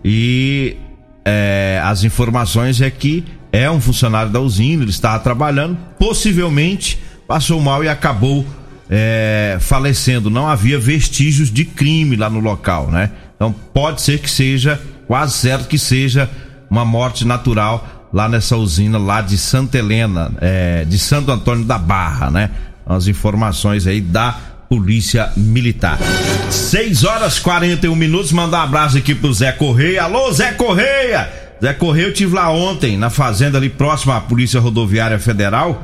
E 0.05 0.77
é, 1.25 1.81
as 1.83 2.05
informações 2.05 2.81
é 2.81 2.91
que 2.91 3.25
é 3.51 3.71
um 3.71 3.81
funcionário 3.81 4.31
da 4.31 4.41
usina, 4.41 4.83
ele 4.83 4.91
estava 4.91 5.19
trabalhando, 5.21 5.77
possivelmente 5.99 6.99
passou 7.27 7.61
mal 7.61 7.83
e 7.83 7.89
acabou 7.89 8.45
é, 8.91 9.57
falecendo. 9.61 10.29
Não 10.31 10.47
havia 10.47 10.79
vestígios 10.79 11.51
de 11.51 11.65
crime 11.65 12.15
lá 12.17 12.29
no 12.31 12.39
local, 12.41 12.91
né? 12.91 13.11
Então 13.35 13.53
pode 13.73 14.03
ser 14.03 14.21
que 14.21 14.31
seja, 14.31 14.81
quase 15.07 15.35
certo 15.35 15.69
que 15.69 15.79
seja 15.79 16.29
uma 16.71 16.85
morte 16.85 17.27
natural 17.27 18.09
lá 18.13 18.29
nessa 18.29 18.57
usina 18.57 18.97
lá 18.97 19.21
de 19.21 19.37
Santa 19.37 19.79
Helena, 19.79 20.31
é, 20.41 20.85
de 20.85 20.99
Santo 20.99 21.33
Antônio 21.33 21.65
da 21.65 21.79
Barra, 21.79 22.31
né? 22.31 22.51
As 22.87 23.07
informações 23.09 23.87
aí 23.87 24.01
da 24.01 24.39
Polícia 24.69 25.33
Militar. 25.37 25.99
6 26.51 27.05
horas 27.05 27.39
41 27.39 27.95
minutos. 27.95 28.33
Mandar 28.33 28.61
um 28.61 28.63
abraço 28.65 28.99
aqui 28.99 29.15
pro 29.15 29.33
Zé 29.33 29.53
Correia. 29.53 30.05
Alô, 30.05 30.33
Zé 30.33 30.53
Correia! 30.53 31.29
Zé 31.63 31.73
Correia, 31.73 32.07
eu 32.07 32.13
tive 32.13 32.35
lá 32.35 32.51
ontem, 32.51 32.97
na 32.97 33.09
fazenda 33.11 33.59
ali 33.59 33.71
próximo 33.71 34.13
à 34.13 34.21
Polícia 34.21 34.61
Rodoviária 34.61 35.19
Federal. 35.19 35.83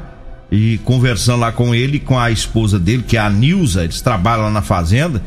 E 0.52 0.78
conversando 0.78 1.40
lá 1.40 1.52
com 1.52 1.74
ele 1.74 2.00
com 2.00 2.18
a 2.18 2.30
esposa 2.30 2.78
dele, 2.78 3.04
que 3.06 3.16
é 3.16 3.20
a 3.20 3.30
Nilza, 3.30 3.84
eles 3.84 4.00
trabalham 4.00 4.44
lá 4.44 4.50
na 4.50 4.62
fazenda. 4.62 5.22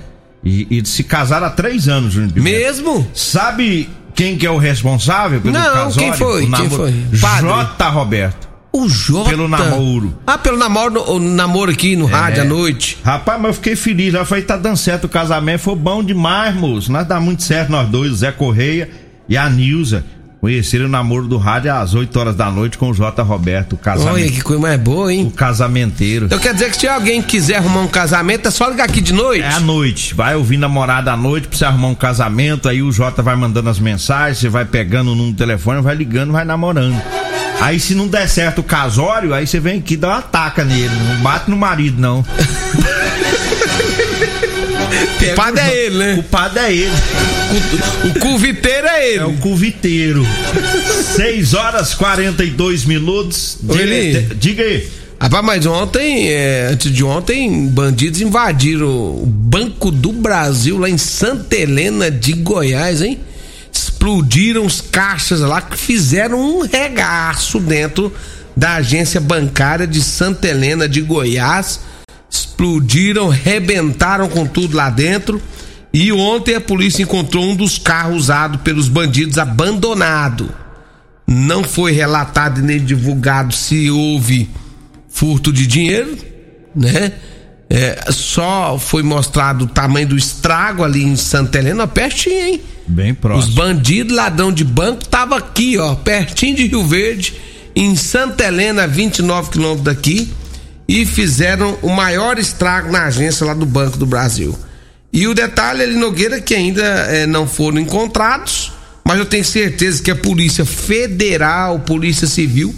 E, 0.45 0.67
e 0.69 0.85
se 0.85 1.03
casaram 1.03 1.47
há 1.47 1.49
três 1.49 1.87
anos, 1.87 2.13
Júnior. 2.13 2.33
Pimenta. 2.33 2.57
Mesmo? 2.59 3.07
Sabe 3.13 3.89
quem 4.13 4.37
que 4.37 4.45
é 4.45 4.51
o 4.51 4.57
responsável 4.57 5.39
pelo 5.41 5.53
Não, 5.53 5.61
casório? 5.73 5.93
quem 5.97 6.13
foi? 6.13 6.41
Quem 6.41 6.49
namoro- 6.49 6.75
foi? 6.75 6.93
Padre? 7.19 7.47
J. 7.49 7.89
Roberto. 7.89 8.49
O 8.75 8.89
Jota. 8.89 9.29
Pelo 9.29 9.47
namoro. 9.47 10.17
Ah, 10.25 10.35
pelo 10.37 10.57
namoro, 10.57 11.11
o 11.11 11.19
namoro 11.19 11.71
aqui 11.71 11.95
no 11.95 12.05
rádio 12.07 12.41
à 12.41 12.45
noite. 12.45 12.97
Rapaz, 13.05 13.39
mas 13.39 13.49
eu 13.49 13.53
fiquei 13.53 13.75
feliz. 13.75 14.13
Eu 14.15 14.25
falei, 14.25 14.43
tá 14.43 14.57
dando 14.57 14.77
certo 14.77 15.03
o 15.05 15.09
casamento. 15.09 15.59
Foi 15.61 15.75
bom 15.75 16.03
demais, 16.03 16.55
moço. 16.55 16.91
Nós 16.91 17.05
dá 17.07 17.19
muito 17.19 17.43
certo, 17.43 17.69
nós 17.69 17.87
dois, 17.87 18.11
o 18.11 18.15
Zé 18.15 18.31
Correia 18.31 18.89
e 19.29 19.37
a 19.37 19.47
Nilza. 19.47 20.03
Conheceram 20.43 20.87
o 20.87 20.89
namoro 20.89 21.25
do 21.25 21.37
rádio 21.37 21.73
às 21.73 21.93
8 21.95 22.19
horas 22.19 22.35
da 22.35 22.51
noite 22.51 22.77
com 22.77 22.89
o 22.89 22.93
J. 22.93 23.23
Roberto, 23.23 23.71
o 23.71 23.75
Olha 23.77 23.81
casamento. 23.81 24.33
que 24.33 24.41
coisa 24.41 24.61
mais 24.61 24.77
boa, 24.77 25.05
O 25.05 25.09
hein? 25.09 25.31
casamenteiro. 25.33 26.25
Então 26.25 26.37
quer 26.37 26.53
dizer 26.53 26.69
que 26.69 26.75
se 26.75 26.85
alguém 26.85 27.21
quiser 27.21 27.59
arrumar 27.59 27.79
um 27.79 27.87
casamento, 27.87 28.49
é 28.49 28.51
só 28.51 28.67
ligar 28.67 28.83
aqui 28.83 28.99
de 28.99 29.13
noite? 29.13 29.41
É 29.41 29.53
à 29.53 29.61
noite. 29.61 30.13
Vai 30.13 30.35
ouvir 30.35 30.57
namorada 30.57 31.13
à 31.13 31.15
noite 31.15 31.47
pra 31.47 31.57
você 31.57 31.63
arrumar 31.63 31.87
um 31.87 31.95
casamento. 31.95 32.67
Aí 32.67 32.81
o 32.83 32.91
Jota 32.91 33.21
vai 33.23 33.37
mandando 33.37 33.69
as 33.69 33.79
mensagens, 33.79 34.37
você 34.39 34.49
vai 34.49 34.65
pegando 34.65 35.15
no 35.15 35.33
telefone, 35.33 35.81
vai 35.81 35.95
ligando, 35.95 36.33
vai 36.33 36.43
namorando. 36.43 37.01
Aí 37.61 37.79
se 37.79 37.95
não 37.95 38.09
der 38.09 38.27
certo 38.27 38.59
o 38.59 38.63
casório, 38.63 39.33
aí 39.33 39.47
você 39.47 39.61
vem 39.61 39.79
aqui 39.79 39.93
e 39.93 39.97
dá 39.97 40.09
uma 40.09 40.21
taca 40.21 40.65
nele. 40.65 40.93
Não 41.07 41.21
bate 41.21 41.49
no 41.49 41.55
marido, 41.55 42.01
não. 42.01 42.21
o 45.03 45.25
culpado 45.25 45.59
é 45.59 45.75
ele, 45.75 45.95
O 45.95 45.99
né? 45.99 46.13
culpado 46.15 46.59
é 46.59 46.73
ele. 46.73 46.91
O, 48.05 48.19
cuviteiro 48.19 48.87
é 48.87 49.09
ele. 49.09 49.19
É 49.19 49.25
o 49.25 49.33
cuviteiro. 49.37 50.25
6 51.15 51.53
horas 51.53 51.93
42 51.93 52.85
minutos. 52.85 53.57
Diga, 53.61 54.35
diga 54.35 54.63
aí. 54.63 54.87
Rapaz, 55.19 55.45
mas 55.45 55.65
ontem, 55.65 56.29
é, 56.29 56.67
antes 56.71 56.91
de 56.91 57.03
ontem, 57.03 57.67
bandidos 57.67 58.19
invadiram 58.19 58.89
o 58.89 59.25
Banco 59.25 59.89
do 59.89 60.11
Brasil 60.11 60.77
lá 60.77 60.89
em 60.89 60.97
Santa 60.97 61.55
Helena 61.55 62.11
de 62.11 62.33
Goiás, 62.33 63.01
hein? 63.01 63.19
Explodiram 63.71 64.65
os 64.65 64.81
caixas 64.81 65.39
lá 65.39 65.61
que 65.61 65.77
fizeram 65.77 66.41
um 66.41 66.61
regaço 66.67 67.59
dentro 67.59 68.13
da 68.55 68.75
agência 68.75 69.21
bancária 69.21 69.87
de 69.87 70.01
Santa 70.03 70.47
Helena 70.47 70.89
de 70.89 70.99
Goiás. 71.01 71.79
Explodiram, 72.63 73.27
rebentaram 73.27 74.29
com 74.29 74.45
tudo 74.47 74.77
lá 74.77 74.89
dentro. 74.89 75.41
E 75.93 76.13
ontem 76.13 76.55
a 76.55 76.61
polícia 76.61 77.03
encontrou 77.03 77.43
um 77.43 77.55
dos 77.55 77.77
carros 77.77 78.23
usados 78.23 78.61
pelos 78.61 78.87
bandidos 78.87 79.37
abandonado. 79.37 80.49
Não 81.27 81.63
foi 81.63 81.91
relatado 81.91 82.61
e 82.61 82.63
nem 82.63 82.79
divulgado 82.79 83.53
se 83.53 83.91
houve 83.91 84.49
furto 85.09 85.51
de 85.51 85.67
dinheiro, 85.67 86.17
né? 86.73 87.11
É, 87.69 88.11
só 88.11 88.77
foi 88.79 89.03
mostrado 89.03 89.65
o 89.65 89.67
tamanho 89.67 90.07
do 90.07 90.17
estrago 90.17 90.83
ali 90.83 91.03
em 91.03 91.15
Santa 91.15 91.59
Helena, 91.59 91.85
pertinho, 91.85 92.39
hein? 92.39 92.61
Bem 92.87 93.11
Os 93.11 93.17
próximo. 93.17 93.55
bandidos, 93.55 94.15
ladrão 94.15 94.51
de 94.51 94.63
banco, 94.63 95.05
tava 95.05 95.37
aqui, 95.37 95.77
ó, 95.77 95.95
pertinho 95.95 96.55
de 96.55 96.67
Rio 96.67 96.85
Verde, 96.85 97.33
em 97.75 97.95
Santa 97.95 98.45
Helena, 98.45 98.87
29 98.87 99.51
quilômetros 99.51 99.83
daqui, 99.83 100.31
e 100.93 101.07
fizeram 101.07 101.75
o 101.81 101.89
maior 101.89 102.37
estrago 102.37 102.91
na 102.91 103.05
agência 103.05 103.43
lá 103.47 103.55
do 103.55 103.65
Banco 103.65 103.97
do 103.97 104.05
Brasil. 104.05 104.55
E 105.11 105.27
o 105.27 105.33
detalhe 105.33 105.81
ali, 105.81 105.95
Nogueira, 105.95 106.39
que 106.39 106.53
ainda 106.53 106.83
eh, 106.83 107.25
não 107.25 107.47
foram 107.47 107.79
encontrados, 107.79 108.71
mas 109.03 109.17
eu 109.17 109.25
tenho 109.25 109.43
certeza 109.43 110.03
que 110.03 110.11
a 110.11 110.15
Polícia 110.15 110.63
Federal, 110.65 111.79
Polícia 111.79 112.27
Civil, 112.27 112.73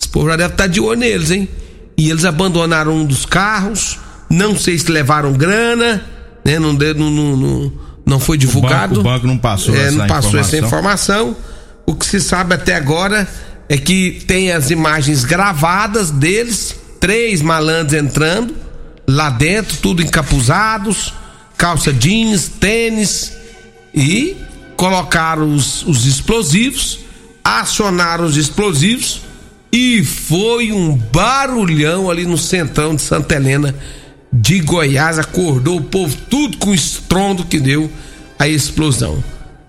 esse 0.00 0.08
povo 0.08 0.28
já 0.28 0.36
deve 0.36 0.54
estar 0.54 0.68
de 0.68 0.80
olho 0.80 1.00
neles, 1.00 1.32
hein? 1.32 1.48
E 1.96 2.08
eles 2.10 2.24
abandonaram 2.24 2.92
um 2.96 3.04
dos 3.04 3.26
carros, 3.26 3.98
não 4.30 4.56
sei 4.56 4.78
se 4.78 4.88
levaram 4.90 5.32
grana, 5.32 6.04
né? 6.44 6.60
Não, 6.60 6.72
deu- 6.76 6.94
não, 6.94 7.10
não, 7.10 7.72
não, 8.06 8.20
foi 8.20 8.38
divulgado. 8.38 9.00
o 9.00 9.02
banco 9.02 9.26
não 9.26 9.36
passou 9.36 9.74
É, 9.74 9.82
essa 9.86 9.96
não 9.96 10.06
passou 10.06 10.38
essa 10.38 10.56
informação. 10.56 11.30
informação. 11.30 11.36
O 11.86 11.94
que 11.96 12.06
se 12.06 12.20
sabe 12.20 12.54
até 12.54 12.76
agora 12.76 13.26
é 13.68 13.76
que 13.76 14.22
tem 14.28 14.52
as 14.52 14.70
imagens 14.70 15.24
gravadas 15.24 16.10
deles, 16.12 16.76
três 17.00 17.42
malandros 17.42 17.94
entrando 17.94 18.54
lá 19.06 19.30
dentro, 19.30 19.76
tudo 19.78 20.02
encapuzados, 20.02 21.14
calça 21.56 21.92
jeans, 21.92 22.48
tênis 22.60 23.32
e 23.94 24.36
colocaram 24.76 25.54
os, 25.54 25.82
os 25.84 26.04
explosivos, 26.06 27.00
acionaram 27.42 28.24
os 28.24 28.36
explosivos 28.36 29.22
e 29.72 30.04
foi 30.04 30.72
um 30.72 30.94
barulhão 30.94 32.10
ali 32.10 32.24
no 32.24 32.38
centrão 32.38 32.94
de 32.94 33.02
Santa 33.02 33.34
Helena 33.34 33.74
de 34.32 34.60
Goiás, 34.60 35.18
acordou 35.18 35.78
o 35.78 35.82
povo 35.82 36.16
tudo 36.28 36.58
com 36.58 36.70
o 36.70 36.74
estrondo 36.74 37.44
que 37.44 37.58
deu 37.58 37.90
a 38.38 38.46
explosão. 38.46 39.22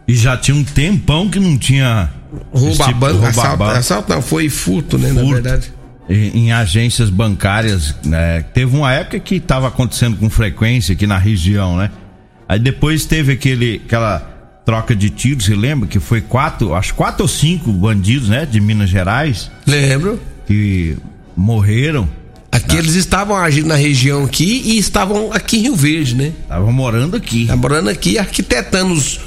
E 0.08 0.16
já 0.16 0.36
tinha 0.36 0.56
um 0.56 0.64
tempão 0.64 1.30
que 1.30 1.40
não 1.40 1.58
tinha. 1.58 2.12
Rouba 2.52 2.86
tipo 2.86 3.00
banco, 3.00 3.26
assalto, 3.26 3.64
assalto 3.64 4.14
não, 4.14 4.22
foi 4.22 4.50
furto, 4.50 4.98
né, 4.98 5.12
na 5.12 5.22
Furto. 5.22 5.34
verdade. 5.34 5.74
Em, 6.10 6.46
em 6.46 6.52
agências 6.52 7.10
bancárias. 7.10 7.96
né? 8.04 8.44
Teve 8.54 8.76
uma 8.76 8.92
época 8.92 9.20
que 9.20 9.36
estava 9.36 9.68
acontecendo 9.68 10.18
com 10.18 10.30
frequência 10.30 10.94
aqui 10.94 11.06
na 11.06 11.18
região, 11.18 11.78
né? 11.78 11.92
Aí 12.48 12.58
depois 12.60 13.06
teve 13.06 13.34
aquele, 13.34 13.82
aquela 13.86 14.20
troca 14.66 14.96
de 14.96 15.10
tiros, 15.10 15.46
você 15.46 15.56
lembra? 15.56 15.88
Que 15.88 16.00
foi 16.00 16.20
quatro, 16.22 16.74
acho 16.74 16.96
quatro 16.96 17.22
ou 17.24 17.28
cinco 17.28 17.72
bandidos, 17.72 18.28
né? 18.28 18.46
De 18.46 18.60
Minas 18.60 18.90
Gerais 18.90 19.52
Lembro. 19.68 20.20
que 20.48 20.98
morreram. 21.38 22.10
Aqui 22.52 22.76
eles 22.76 22.96
estavam 22.96 23.36
agindo 23.38 23.68
na 23.68 23.76
região 23.76 24.26
aqui 24.26 24.64
e 24.66 24.80
estavam 24.80 25.32
aqui 25.32 25.58
em 25.58 25.62
Rio 25.62 25.76
Verde, 25.76 26.16
né? 26.16 26.34
Estavam 26.42 26.74
morando 26.74 27.16
aqui. 27.16 27.46
Tá 27.46 27.56
morando 27.56 27.90
aqui 27.90 28.18
arquitetando 28.18 28.92
os, 28.94 29.20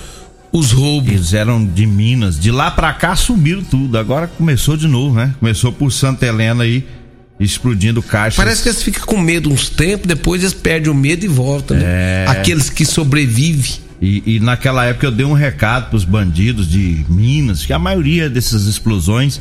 os 0.52 0.70
roubos. 0.70 1.10
Eles 1.10 1.32
eram 1.32 1.64
de 1.64 1.86
Minas. 1.86 2.38
De 2.38 2.50
lá 2.50 2.70
pra 2.70 2.92
cá 2.92 3.16
sumiram 3.16 3.64
tudo. 3.64 3.96
Agora 3.96 4.26
começou 4.26 4.76
de 4.76 4.86
novo, 4.86 5.16
né? 5.16 5.34
Começou 5.40 5.72
por 5.72 5.90
Santa 5.90 6.26
Helena 6.26 6.64
aí, 6.64 6.86
explodindo 7.40 8.02
caixas. 8.02 8.36
Parece 8.36 8.62
que 8.62 8.68
eles 8.68 8.82
ficam 8.82 9.06
com 9.06 9.18
medo 9.18 9.50
uns 9.50 9.68
tempos, 9.68 10.06
depois 10.06 10.42
eles 10.42 10.54
perdem 10.54 10.92
o 10.92 10.94
medo 10.94 11.24
e 11.24 11.28
voltam, 11.28 11.76
né? 11.76 11.84
É. 11.84 12.24
Aqueles 12.28 12.68
que 12.68 12.84
sobrevivem. 12.84 13.80
E, 14.00 14.22
e 14.26 14.40
naquela 14.40 14.84
época 14.84 15.06
eu 15.06 15.12
dei 15.12 15.24
um 15.24 15.32
recado 15.32 15.88
pros 15.88 16.04
bandidos 16.04 16.68
de 16.68 17.06
Minas, 17.08 17.64
que 17.64 17.72
a 17.72 17.78
maioria 17.78 18.28
dessas 18.28 18.66
explosões, 18.66 19.40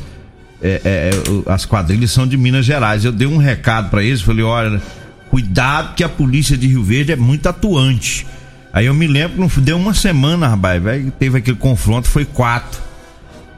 é, 0.62 0.80
é, 0.84 1.10
é, 1.10 1.52
as 1.52 1.66
quadrilhas 1.66 2.12
são 2.12 2.28
de 2.28 2.36
Minas 2.36 2.64
Gerais. 2.64 3.04
Eu 3.04 3.10
dei 3.10 3.26
um 3.26 3.38
recado 3.38 3.90
pra 3.90 4.04
eles, 4.04 4.20
falei, 4.20 4.44
olha, 4.44 4.80
cuidado 5.28 5.96
que 5.96 6.04
a 6.04 6.08
polícia 6.08 6.56
de 6.56 6.68
Rio 6.68 6.84
Verde 6.84 7.10
é 7.10 7.16
muito 7.16 7.48
atuante. 7.48 8.24
Aí 8.72 8.86
eu 8.86 8.94
me 8.94 9.06
lembro 9.06 9.48
que 9.48 9.58
não 9.58 9.64
deu 9.64 9.76
uma 9.76 9.92
semana, 9.92 10.48
rapaz, 10.48 10.82
velho, 10.82 11.12
teve 11.18 11.38
aquele 11.38 11.56
confronto, 11.56 12.08
foi 12.08 12.24
quatro 12.24 12.80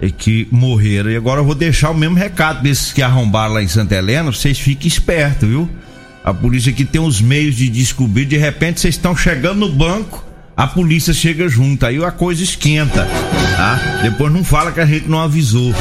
é, 0.00 0.10
que 0.10 0.48
morreram. 0.50 1.10
E 1.10 1.16
agora 1.16 1.40
eu 1.40 1.44
vou 1.44 1.54
deixar 1.54 1.90
o 1.90 1.94
mesmo 1.94 2.16
recado 2.16 2.62
desses 2.62 2.92
que 2.92 3.00
arrombaram 3.00 3.54
lá 3.54 3.62
em 3.62 3.68
Santa 3.68 3.94
Helena, 3.94 4.32
vocês 4.32 4.58
fiquem 4.58 4.88
espertos, 4.88 5.48
viu? 5.48 5.70
A 6.24 6.32
polícia 6.32 6.70
aqui 6.70 6.84
tem 6.84 7.00
os 7.00 7.20
meios 7.20 7.54
de 7.54 7.68
descobrir, 7.68 8.24
de 8.24 8.36
repente 8.36 8.80
vocês 8.80 8.94
estão 8.94 9.16
chegando 9.16 9.60
no 9.60 9.68
banco, 9.70 10.24
a 10.56 10.66
polícia 10.66 11.12
chega 11.12 11.48
junto, 11.48 11.84
aí 11.84 12.02
a 12.02 12.10
coisa 12.10 12.42
esquenta, 12.42 13.06
tá? 13.56 14.00
Depois 14.02 14.32
não 14.32 14.42
fala 14.42 14.72
que 14.72 14.80
a 14.80 14.86
gente 14.86 15.08
não 15.08 15.20
avisou. 15.20 15.72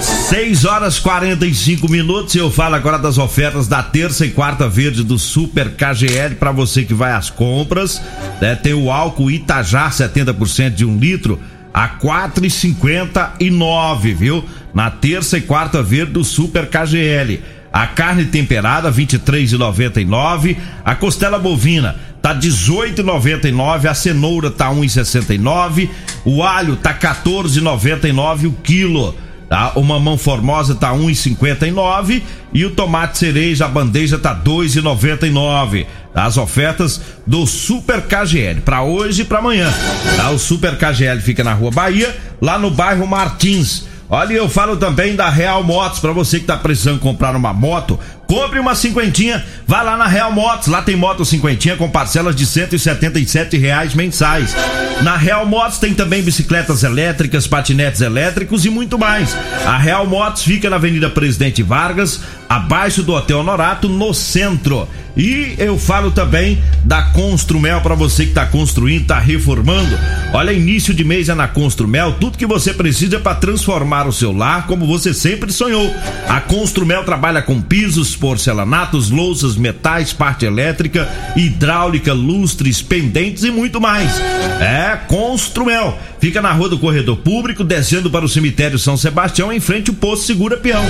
6 0.00 0.64
horas 0.64 0.98
45 0.98 1.88
minutos. 1.90 2.34
Eu 2.34 2.50
falo 2.50 2.74
agora 2.74 2.98
das 2.98 3.18
ofertas 3.18 3.68
da 3.68 3.82
terça 3.82 4.24
e 4.26 4.30
quarta 4.30 4.66
verde 4.68 5.04
do 5.04 5.18
Super 5.18 5.72
KGL 5.72 6.36
para 6.36 6.52
você 6.52 6.82
que 6.82 6.94
vai 6.94 7.12
às 7.12 7.28
compras. 7.30 8.02
Né? 8.40 8.56
Tem 8.56 8.74
o 8.74 8.90
álcool 8.90 9.30
Itajá 9.30 9.88
70% 9.90 10.70
de 10.70 10.84
um 10.84 10.98
litro 10.98 11.40
a 11.72 11.88
4,59, 11.88 14.14
viu? 14.14 14.44
Na 14.72 14.90
terça 14.90 15.38
e 15.38 15.40
quarta 15.40 15.82
verde 15.82 16.12
do 16.12 16.22
Super 16.24 16.68
KGL. 16.68 17.42
A 17.72 17.88
carne 17.88 18.26
temperada 18.26 18.92
23,99, 18.92 20.56
a 20.84 20.94
costela 20.94 21.40
bovina 21.40 21.96
tá 22.22 22.32
18,99, 22.34 23.86
a 23.86 23.94
cenoura 23.94 24.50
tá 24.50 24.70
1,69, 24.70 25.88
o 26.24 26.44
alho 26.44 26.76
tá 26.76 26.94
14,99 26.94 28.46
o 28.46 28.52
quilo. 28.52 29.16
Tá? 29.48 29.72
O 29.74 29.82
mamão 29.82 30.16
formosa 30.16 30.74
tá 30.74 30.92
1,59 30.92 32.22
e 32.52 32.64
o 32.64 32.70
tomate 32.70 33.18
cereja 33.18 33.66
a 33.66 33.68
bandeja 33.68 34.18
tá 34.18 34.34
2,99. 34.34 35.86
As 36.14 36.36
ofertas 36.36 37.00
do 37.26 37.46
Super 37.46 38.02
KGL 38.02 38.60
para 38.60 38.82
hoje 38.82 39.22
e 39.22 39.24
para 39.24 39.38
amanhã. 39.38 39.72
Tá? 40.16 40.30
O 40.30 40.38
Super 40.38 40.76
KGL 40.78 41.20
fica 41.20 41.44
na 41.44 41.52
Rua 41.52 41.70
Bahia, 41.70 42.16
lá 42.40 42.58
no 42.58 42.70
bairro 42.70 43.06
Martins. 43.06 43.86
Olha, 44.08 44.34
eu 44.34 44.48
falo 44.48 44.76
também 44.76 45.16
da 45.16 45.28
Real 45.28 45.62
Motos, 45.64 45.98
para 45.98 46.12
você 46.12 46.38
que 46.38 46.46
tá 46.46 46.56
precisando 46.56 47.00
comprar 47.00 47.34
uma 47.34 47.52
moto, 47.52 47.98
compre 48.34 48.58
uma 48.58 48.74
cinquentinha, 48.74 49.44
vá 49.64 49.80
lá 49.80 49.96
na 49.96 50.08
Real 50.08 50.32
Motos, 50.32 50.66
lá 50.66 50.82
tem 50.82 50.96
moto 50.96 51.24
cinquentinha 51.24 51.76
com 51.76 51.88
parcelas 51.88 52.34
de 52.34 52.44
cento 52.44 52.74
e 52.74 53.56
reais 53.56 53.94
mensais. 53.94 54.56
Na 55.02 55.16
Real 55.16 55.46
Motos 55.46 55.78
tem 55.78 55.94
também 55.94 56.20
bicicletas 56.20 56.82
elétricas, 56.82 57.46
patinetes 57.46 58.00
elétricos 58.00 58.64
e 58.64 58.70
muito 58.70 58.98
mais. 58.98 59.36
A 59.64 59.78
Real 59.78 60.04
Motos 60.04 60.42
fica 60.42 60.68
na 60.68 60.76
Avenida 60.76 61.08
Presidente 61.08 61.62
Vargas, 61.62 62.22
abaixo 62.48 63.04
do 63.04 63.12
Hotel 63.12 63.44
Norato, 63.44 63.88
no 63.88 64.12
centro. 64.12 64.88
E 65.16 65.54
eu 65.58 65.78
falo 65.78 66.10
também 66.10 66.60
da 66.84 67.02
Construmel 67.02 67.80
para 67.80 67.94
você 67.94 68.24
que 68.24 68.30
está 68.30 68.46
construindo, 68.46 69.02
está 69.02 69.20
reformando. 69.20 69.96
Olha, 70.32 70.52
início 70.52 70.92
de 70.92 71.04
mês 71.04 71.28
é 71.28 71.34
na 71.34 71.46
Construmel, 71.46 72.14
tudo 72.14 72.36
que 72.36 72.46
você 72.46 72.74
precisa 72.74 73.20
para 73.20 73.36
transformar 73.36 74.08
o 74.08 74.12
seu 74.12 74.32
lar 74.32 74.66
como 74.66 74.86
você 74.86 75.14
sempre 75.14 75.52
sonhou. 75.52 75.88
A 76.28 76.40
Construmel 76.40 77.04
trabalha 77.04 77.40
com 77.42 77.62
pisos, 77.62 78.16
porcelanatos, 78.24 79.10
louças, 79.10 79.54
metais, 79.54 80.10
parte 80.10 80.46
elétrica, 80.46 81.06
hidráulica, 81.36 82.14
lustres, 82.14 82.80
pendentes 82.80 83.44
e 83.44 83.50
muito 83.50 83.82
mais. 83.82 84.18
É 84.62 84.98
Construmel. 85.06 85.98
Fica 86.24 86.40
na 86.40 86.52
Rua 86.52 86.70
do 86.70 86.78
Corredor 86.78 87.18
Público, 87.18 87.62
descendo 87.62 88.08
para 88.08 88.24
o 88.24 88.28
cemitério 88.30 88.78
São 88.78 88.96
Sebastião, 88.96 89.52
em 89.52 89.60
frente 89.60 89.90
ao 89.90 89.94
posto 89.94 90.24
Segura 90.24 90.56
Peão. 90.56 90.82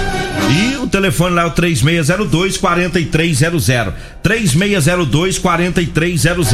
E 0.49 0.77
o 0.77 0.87
telefone 0.87 1.35
lá 1.35 1.43
é 1.43 1.47
o 1.47 1.51
3602 1.51 2.57
4300. 2.57 3.95
3602 4.23 5.39
4300. 5.39 6.49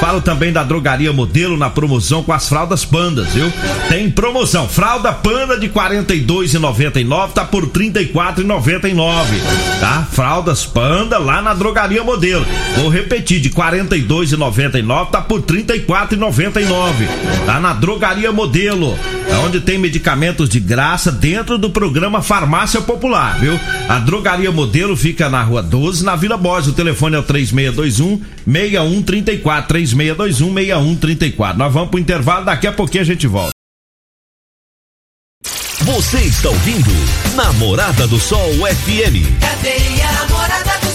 Falo 0.00 0.22
também 0.22 0.50
da 0.50 0.64
drogaria 0.64 1.12
modelo 1.12 1.58
na 1.58 1.68
promoção 1.68 2.22
com 2.22 2.32
as 2.32 2.48
fraldas 2.48 2.86
pandas, 2.86 3.34
viu? 3.34 3.52
Tem 3.90 4.10
promoção. 4.10 4.66
Fralda 4.66 5.12
panda 5.12 5.58
de 5.58 5.68
42,99 5.68 7.32
tá 7.32 7.44
por 7.44 7.66
34,99, 7.66 9.26
tá? 9.78 10.08
Fraldas 10.10 10.64
panda 10.64 11.18
lá 11.18 11.42
na 11.42 11.52
drogaria 11.52 12.02
modelo. 12.02 12.46
Vou 12.76 12.88
repetir, 12.88 13.40
de 13.40 13.50
42,99 13.50 15.10
tá 15.10 15.20
por 15.20 15.42
34,99. 15.42 17.06
Tá 17.44 17.60
na 17.60 17.74
drogaria 17.74 18.05
modelo, 18.32 18.96
é 19.28 19.34
onde 19.38 19.60
tem 19.60 19.78
medicamentos 19.78 20.48
de 20.48 20.60
graça 20.60 21.10
dentro 21.10 21.58
do 21.58 21.70
programa 21.70 22.22
Farmácia 22.22 22.80
Popular, 22.80 23.38
viu? 23.40 23.58
A 23.88 23.98
drogaria 23.98 24.52
modelo 24.52 24.96
fica 24.96 25.28
na 25.28 25.42
rua 25.42 25.60
12, 25.62 26.04
na 26.04 26.14
Vila 26.14 26.36
Borges. 26.36 26.70
O 26.70 26.72
telefone 26.72 27.16
é 27.16 27.18
o 27.18 27.22
3621 27.22 28.20
6134. 28.46 29.68
3621 29.68 30.54
6134. 30.54 31.58
Nós 31.58 31.72
vamos 31.72 31.90
pro 31.90 31.98
intervalo, 31.98 32.44
daqui 32.44 32.66
a 32.66 32.72
pouquinho 32.72 33.02
a 33.02 33.06
gente 33.06 33.26
volta. 33.26 33.50
Você 35.80 36.18
está 36.18 36.48
ouvindo 36.48 36.90
Namorada 37.34 38.06
do 38.06 38.18
Sol 38.20 38.52
FM. 38.54 39.40
Cadê 39.40 40.02
a 40.02 40.12
namorada 40.12 40.78
do 40.78 40.85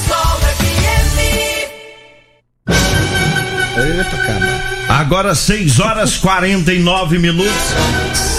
Agora 4.89 5.33
6 5.33 5.79
horas 5.79 6.17
49 6.17 7.17
minutos. 7.17 7.51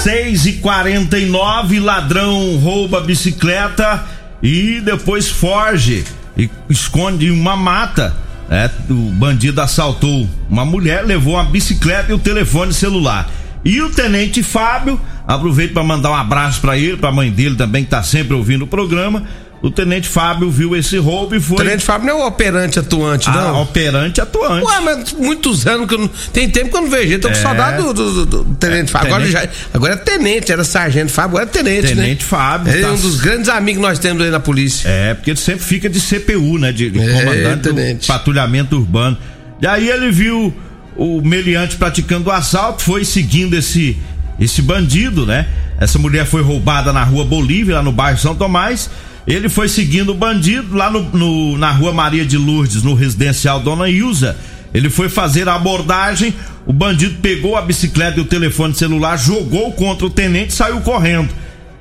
6 0.03 0.47
e 0.47 0.53
49 0.55 1.81
ladrão 1.81 2.57
rouba 2.59 3.01
bicicleta 3.01 4.05
e 4.43 4.81
depois 4.81 5.29
foge 5.29 6.05
e 6.37 6.51
esconde 6.69 7.27
em 7.27 7.31
uma 7.31 7.57
mata. 7.57 8.14
É, 8.51 8.69
o 8.90 8.95
bandido 9.12 9.61
assaltou 9.61 10.29
uma 10.51 10.64
mulher, 10.64 11.05
levou 11.05 11.35
uma 11.35 11.45
bicicleta 11.45 12.12
e 12.12 12.14
o 12.14 12.19
telefone 12.19 12.73
celular. 12.73 13.31
E 13.64 13.81
o 13.81 13.90
tenente 13.90 14.43
Fábio, 14.43 15.01
aproveito 15.27 15.73
para 15.73 15.85
mandar 15.85 16.11
um 16.11 16.17
abraço 16.17 16.61
para 16.61 16.77
ele, 16.77 16.97
para 16.97 17.09
a 17.09 17.12
mãe 17.12 17.31
dele 17.31 17.55
também 17.55 17.85
que 17.85 17.90
tá 17.90 18.03
sempre 18.03 18.35
ouvindo 18.35 18.62
o 18.62 18.67
programa. 18.67 19.25
O 19.62 19.70
tenente 19.70 20.09
Fábio 20.09 20.51
viu 20.51 20.75
esse 20.75 20.98
roubo 20.98 21.37
e 21.37 21.40
foi. 21.40 21.59
Tenente 21.59 21.85
Fábio 21.85 22.09
não 22.09 22.18
é 22.18 22.25
o 22.25 22.27
operante 22.27 22.81
atuante, 22.81 23.31
Ah, 23.31 23.33
não. 23.33 23.62
operante 23.62 24.20
atuante. 24.20 24.66
Ué, 24.66 24.81
mas 24.81 25.12
muitos 25.12 25.64
anos 25.68 25.87
que 25.87 25.94
eu 25.94 25.98
não. 25.98 26.09
Tem 26.33 26.48
tempo 26.51 26.70
que 26.70 26.77
eu 26.77 26.81
não 26.83 26.90
vejo 26.90 27.05
ele. 27.12 27.18
Tô 27.20 27.29
com 27.29 27.35
É. 27.35 27.37
saudade 27.37 27.77
do, 27.77 27.94
do- 27.94 28.27
do- 28.27 28.44
do 28.44 28.55
Tenente 28.57 28.90
Fábio. 28.90 29.07
Agora, 29.07 29.22
ele 29.22 29.31
já, 29.33 29.48
agora 29.72 29.92
é 29.94 29.96
tenente, 29.96 30.51
era 30.51 30.64
sargento 30.64 31.12
Fábio, 31.12 31.37
agora 31.38 31.44
é 31.44 31.46
tenente, 31.46 31.94
né? 31.94 32.03
Tenente 32.03 32.25
Fábio, 32.25 32.72
Ele 32.72 32.83
é 32.83 32.87
tá- 32.87 32.92
um 32.92 32.96
dos 32.96 33.20
grandes 33.20 33.48
amigos 33.48 33.81
que 33.81 33.88
nós 33.88 33.98
temos 34.01 34.20
aí 34.25 34.31
na 34.31 34.40
polícia. 34.40 34.88
É, 34.88 35.14
porque 35.14 35.31
ele 35.31 35.38
sempre 35.38 35.64
fica 35.64 35.88
de 35.88 36.01
CPU, 36.01 36.59
né? 36.59 36.72
De, 36.72 36.90
de 36.90 36.98
É, 36.98 37.20
comandante 37.22 37.57
do 37.62 37.75
tenente. 37.75 38.07
patrulhamento 38.09 38.77
urbano. 38.77 39.16
E 39.61 39.66
aí 39.68 39.88
ele 39.88 40.11
viu 40.11 40.53
o 40.96 41.22
meliante 41.22 41.77
praticando 41.77 42.31
o 42.31 42.33
assalto, 42.33 42.83
foi 42.83 43.05
seguindo 43.05 43.57
esse 43.57 43.96
esse 44.40 44.61
bandido, 44.61 45.25
né? 45.25 45.46
Essa 45.79 46.01
mulher 46.01 46.27
foi 46.27 46.42
roubada 46.42 46.92
na 46.92 47.05
rua 47.05 47.25
Bolívia, 47.25 47.77
lá 47.77 47.83
no 47.83 47.92
bairro 47.92 48.18
São 48.18 48.35
Tomás. 48.35 48.90
Ele 49.27 49.49
foi 49.49 49.69
seguindo 49.69 50.11
o 50.11 50.15
bandido 50.15 50.75
lá 50.77 50.91
no, 50.91 51.03
no- 51.03 51.59
na 51.59 51.71
rua 51.71 51.93
Maria 51.93 52.25
de 52.25 52.37
Lourdes, 52.37 52.83
no 52.83 52.95
residencial 52.95 53.61
Dona 53.61 53.89
Ilza. 53.89 54.37
Ele 54.75 54.89
foi 54.91 55.09
fazer 55.09 55.49
a 55.49 55.55
abordagem, 55.55 56.35
o 56.67 56.73
bandido 56.73 57.19
pegou 57.21 57.57
a 57.57 57.63
bicicleta 57.63 58.19
e 58.19 58.23
o 58.23 58.25
telefone 58.25 58.75
celular, 58.75 59.17
jogou 59.17 59.71
contra 59.73 60.07
o 60.07 60.11
tenente 60.11 60.49
e 60.51 60.55
saiu 60.55 60.81
correndo. 60.81 61.29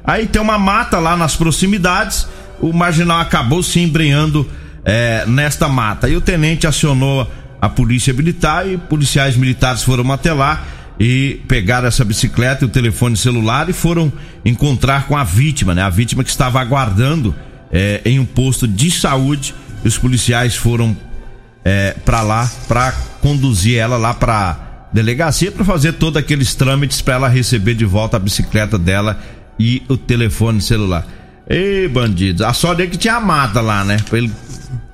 Aí 0.04 0.28
tem 0.28 0.42
uma 0.42 0.58
mata 0.60 1.00
lá 1.00 1.16
nas 1.16 1.36
proximidades, 1.36 2.28
o 2.60 2.74
marginal 2.74 3.20
acabou 3.20 3.64
se 3.64 3.80
embrenhando 3.80 4.48
é, 4.84 5.24
nesta 5.26 5.68
mata. 5.70 6.10
E 6.10 6.16
o 6.16 6.22
tenente 6.22 6.68
acionou 6.68 7.30
a 7.62 7.70
polícia 7.70 8.14
militar 8.14 8.68
e 8.68 8.78
policiais 8.78 9.36
militares 9.38 9.84
foram 9.84 10.12
até 10.12 10.34
lá 10.34 10.64
e 11.04 11.42
pegaram 11.48 11.88
essa 11.88 12.06
bicicleta 12.06 12.64
e 12.64 12.68
o 12.68 12.70
telefone 12.70 13.18
celular 13.18 13.68
e 13.68 13.74
foram 13.74 14.14
encontrar 14.46 15.08
com 15.08 15.18
a 15.18 15.24
vítima, 15.24 15.74
né? 15.74 15.82
A 15.82 15.90
vítima 15.90 16.24
que 16.24 16.30
estava 16.30 16.62
aguardando 16.62 17.34
é, 17.72 18.02
em 18.06 18.20
um 18.20 18.26
posto 18.26 18.68
de 18.68 18.92
saúde. 18.92 19.56
E 19.84 19.88
os 19.88 19.98
policiais 19.98 20.56
foram 20.56 20.96
é, 21.66 21.96
para 22.06 22.22
lá 22.22 22.48
para 22.68 22.92
conduzir 23.20 23.80
ela 23.80 23.98
lá 23.98 24.14
para 24.14 24.90
delegacia 24.94 25.52
para 25.52 25.66
fazer 25.66 25.94
todos 25.94 26.18
aqueles 26.18 26.54
trâmites 26.54 27.02
para 27.02 27.16
ela 27.16 27.28
receber 27.28 27.74
de 27.74 27.86
volta 27.86 28.18
a 28.18 28.20
bicicleta 28.20 28.78
dela 28.78 29.20
e 29.58 29.82
o 29.90 29.98
telefone 29.98 30.62
celular. 30.62 31.08
Ei, 31.50 31.88
bandidos, 31.88 32.44
a 32.44 32.54
sorte 32.54 32.84
é 32.84 32.86
que 32.86 32.98
tinha 32.98 33.16
a 33.16 33.20
mata 33.20 33.60
lá, 33.60 33.84
né? 33.84 33.98
Ele 34.14 34.32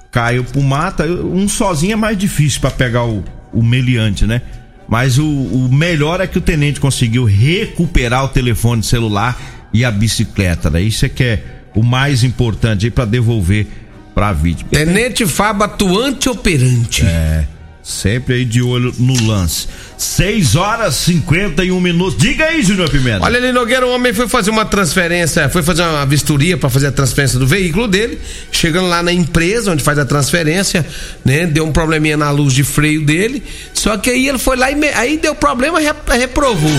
caiu 0.10 0.46
pro 0.46 0.64
mata, 0.64 1.06
um 1.06 1.50
sozinho 1.50 1.92
é 1.92 1.98
mais 1.98 2.18
difícil 2.18 2.62
para 2.62 2.72
pegar 2.72 3.04
o, 3.04 3.26
o 3.52 3.62
meliante, 3.62 4.26
né? 4.26 4.42
Mas 4.88 5.18
o, 5.18 5.26
o 5.26 5.70
melhor 5.72 6.22
é 6.22 6.28
que 6.28 6.38
o 6.38 6.42
tenente 6.42 6.80
conseguiu 6.80 7.26
recuperar 7.26 8.24
o 8.24 8.30
telefone 8.30 8.82
celular 8.84 9.38
e 9.74 9.84
a 9.84 9.92
bicicleta, 9.92 10.70
né? 10.70 10.82
Isso 10.82 11.06
é 11.06 11.10
que 11.10 11.24
é 11.24 11.44
o 11.76 11.84
mais 11.84 12.24
importante 12.24 12.86
aí 12.86 12.92
para 12.92 13.06
devolver 13.06 13.68
para 14.16 14.30
a 14.30 14.34
vítima. 14.34 14.70
Tenente 14.72 15.28
Fábio 15.28 15.64
atuante 15.64 16.30
operante. 16.30 17.06
É, 17.06 17.46
sempre 17.88 18.36
aí 18.36 18.46
de 18.46 18.62
olho 18.62 18.94
no 19.00 19.14
lance. 19.26 19.66
6 19.98 20.56
horas 20.58 20.94
51 20.96 21.80
minutos. 21.80 22.18
Diga 22.18 22.46
aí, 22.46 22.62
Júnior 22.62 22.90
Pimenta. 22.90 23.24
Olha 23.24 23.38
ali, 23.38 23.52
Nogueira, 23.52 23.88
o 23.88 23.92
homem 23.92 24.14
foi 24.14 24.28
fazer 24.28 24.50
uma 24.52 24.66
transferência, 24.66 25.48
foi 25.50 25.64
fazer 25.64 25.84
uma 25.84 26.06
vistoria 26.06 26.58
para 26.58 26.70
fazer 26.70 26.88
a 26.88 26.92
transferência 26.92 27.40
do 27.40 27.48
veículo 27.48 27.88
dele. 27.88 28.20
Chegando 28.52 28.88
lá 28.90 29.02
na 29.02 29.12
empresa 29.14 29.72
onde 29.72 29.82
faz 29.84 29.98
a 29.98 30.06
transferência, 30.06 30.86
né? 31.24 31.48
Deu 31.48 31.66
um 31.66 31.72
probleminha 31.72 32.18
na 32.18 32.30
luz 32.30 32.54
de 32.54 32.64
freio 32.64 33.06
dele. 33.06 33.42
Só 33.74 33.96
que 33.98 34.10
aí 34.10 34.28
ele 34.28 34.38
foi 34.38 34.58
lá 34.58 34.70
e 34.70 34.76
me- 34.76 34.90
aí 34.90 35.18
deu 35.18 35.34
problema, 35.34 35.80
rep- 35.80 36.10
reprovou. 36.12 36.78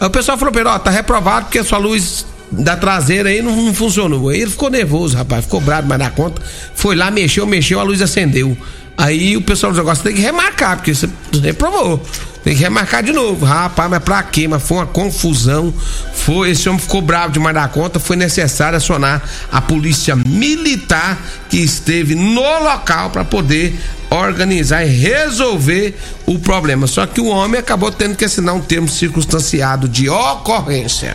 Aí 0.00 0.06
o 0.06 0.10
pessoal 0.10 0.38
falou 0.38 0.54
ele, 0.56 0.68
ó, 0.68 0.78
tá 0.78 0.90
reprovado 0.90 1.46
porque 1.46 1.58
a 1.58 1.64
sua 1.64 1.78
luz 1.78 2.24
da 2.52 2.76
traseira 2.76 3.28
aí 3.28 3.42
não, 3.42 3.54
não 3.56 3.74
funcionou. 3.74 4.28
Aí 4.28 4.40
ele 4.42 4.50
ficou 4.50 4.70
nervoso, 4.70 5.16
rapaz, 5.16 5.44
ficou 5.44 5.60
bravo, 5.60 5.88
mas 5.88 5.98
na 5.98 6.10
conta. 6.10 6.40
Foi 6.74 6.94
lá, 6.94 7.10
mexeu, 7.10 7.44
mexeu, 7.46 7.80
a 7.80 7.82
luz 7.82 8.00
acendeu. 8.00 8.56
Aí 8.96 9.36
o 9.36 9.42
pessoal 9.42 9.72
do 9.72 9.78
negócio 9.78 10.04
tem 10.04 10.14
que 10.14 10.20
remarcar, 10.20 10.76
porque 10.76 10.94
você 10.94 11.08
reprovou. 11.42 12.02
Tem 12.44 12.54
que 12.54 12.62
remarcar 12.62 13.02
de 13.02 13.12
novo. 13.12 13.44
Rapaz, 13.44 13.90
mas 13.90 14.02
pra 14.02 14.22
quê? 14.22 14.46
Mas 14.46 14.62
foi 14.62 14.76
uma 14.76 14.86
confusão. 14.86 15.72
Foi, 16.14 16.50
esse 16.50 16.68
homem 16.68 16.78
ficou 16.78 17.00
bravo 17.00 17.32
demais 17.32 17.54
da 17.54 17.66
conta. 17.66 17.98
Foi 17.98 18.16
necessário 18.16 18.76
acionar 18.76 19.22
a 19.50 19.62
polícia 19.62 20.14
militar 20.14 21.18
que 21.48 21.56
esteve 21.56 22.14
no 22.14 22.62
local 22.62 23.10
para 23.10 23.24
poder 23.24 23.74
organizar 24.10 24.84
e 24.84 24.90
resolver 24.90 25.98
o 26.26 26.38
problema. 26.38 26.86
Só 26.86 27.06
que 27.06 27.20
o 27.20 27.26
homem 27.26 27.58
acabou 27.58 27.90
tendo 27.90 28.14
que 28.14 28.26
assinar 28.26 28.54
um 28.54 28.60
termo 28.60 28.88
circunstanciado 28.88 29.88
de 29.88 30.08
ocorrência. 30.10 31.14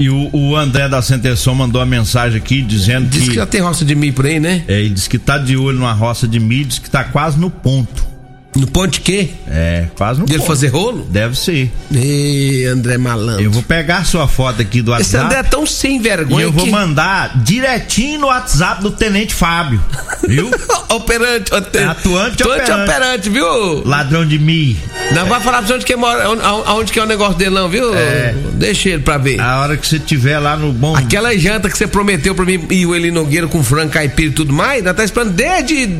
E 0.00 0.08
o, 0.08 0.30
o 0.32 0.56
André 0.56 0.88
da 0.88 1.02
Centerson 1.02 1.54
mandou 1.54 1.78
uma 1.78 1.86
mensagem 1.86 2.38
aqui 2.38 2.62
dizendo 2.62 3.06
Diz 3.06 3.24
que 3.24 3.28
que. 3.28 3.34
já 3.34 3.44
tem 3.44 3.60
roça 3.60 3.84
de 3.84 3.94
milho 3.94 4.14
por 4.14 4.24
aí, 4.24 4.40
né? 4.40 4.64
É, 4.66 4.80
ele 4.80 4.88
disse 4.94 5.10
que 5.10 5.18
tá 5.18 5.36
de 5.36 5.58
olho 5.58 5.78
numa 5.78 5.92
roça 5.92 6.26
de 6.26 6.40
milho, 6.40 6.64
diz 6.64 6.78
que 6.78 6.88
tá 6.88 7.04
quase 7.04 7.38
no 7.38 7.50
ponto. 7.50 8.09
No 8.56 8.66
ponte 8.66 9.00
quê? 9.00 9.30
É, 9.48 9.86
quase 9.96 10.18
no 10.18 10.26
Dele 10.26 10.40
ponto. 10.40 10.48
fazer 10.48 10.66
rolo? 10.68 11.06
Deve 11.08 11.38
ser. 11.38 11.70
Ê, 11.94 12.66
André 12.66 12.98
Malandro. 12.98 13.42
Eu 13.44 13.50
vou 13.50 13.62
pegar 13.62 14.04
sua 14.04 14.26
foto 14.26 14.60
aqui 14.60 14.82
do 14.82 14.92
Esse 14.96 15.14
WhatsApp. 15.16 15.24
André 15.26 15.38
é 15.38 15.42
tão 15.44 15.64
sem 15.64 15.96
E 15.96 15.98
vergonha 16.00 16.46
eu 16.46 16.52
vou 16.52 16.64
que... 16.64 16.70
mandar 16.70 17.42
direitinho 17.44 18.20
no 18.22 18.26
WhatsApp 18.26 18.82
do 18.82 18.90
Tenente 18.90 19.32
Fábio. 19.34 19.80
Viu? 20.26 20.50
operante, 20.90 21.54
atu- 21.54 21.78
É 21.78 21.84
atuante, 21.84 22.42
atuante 22.42 22.62
operante. 22.72 22.90
operante, 22.90 23.30
viu? 23.30 23.84
Ladrão 23.86 24.26
de 24.26 24.36
mi. 24.38 24.76
Não 25.14 25.26
vai 25.26 25.40
falar 25.40 25.58
pra 25.58 25.68
você 25.68 25.74
onde 25.74 25.84
que 25.84 25.94
mora, 25.94 26.28
onde, 26.28 26.42
aonde 26.42 26.92
que 26.92 26.98
é 26.98 27.02
o 27.04 27.06
negócio 27.06 27.36
dele 27.36 27.50
não, 27.54 27.68
viu? 27.68 27.94
É. 27.94 28.34
Deixa 28.54 28.88
ele 28.88 29.02
pra 29.02 29.16
ver. 29.16 29.40
A 29.40 29.60
hora 29.60 29.76
que 29.76 29.86
você 29.86 30.00
tiver 30.00 30.40
lá 30.40 30.56
no 30.56 30.72
bom. 30.72 30.96
Aquela 30.96 31.36
janta 31.38 31.70
que 31.70 31.78
você 31.78 31.86
prometeu 31.86 32.34
pra 32.34 32.44
mim 32.44 32.66
e 32.68 32.84
o 32.84 32.96
Eli 32.96 33.12
Nogueira 33.12 33.46
com 33.46 33.62
frango 33.62 33.92
caipira 33.92 34.30
e 34.30 34.32
tudo 34.32 34.52
mais, 34.52 34.82
nós 34.82 34.96
tá 34.96 35.04
esperando 35.04 35.30
desde 35.34 35.96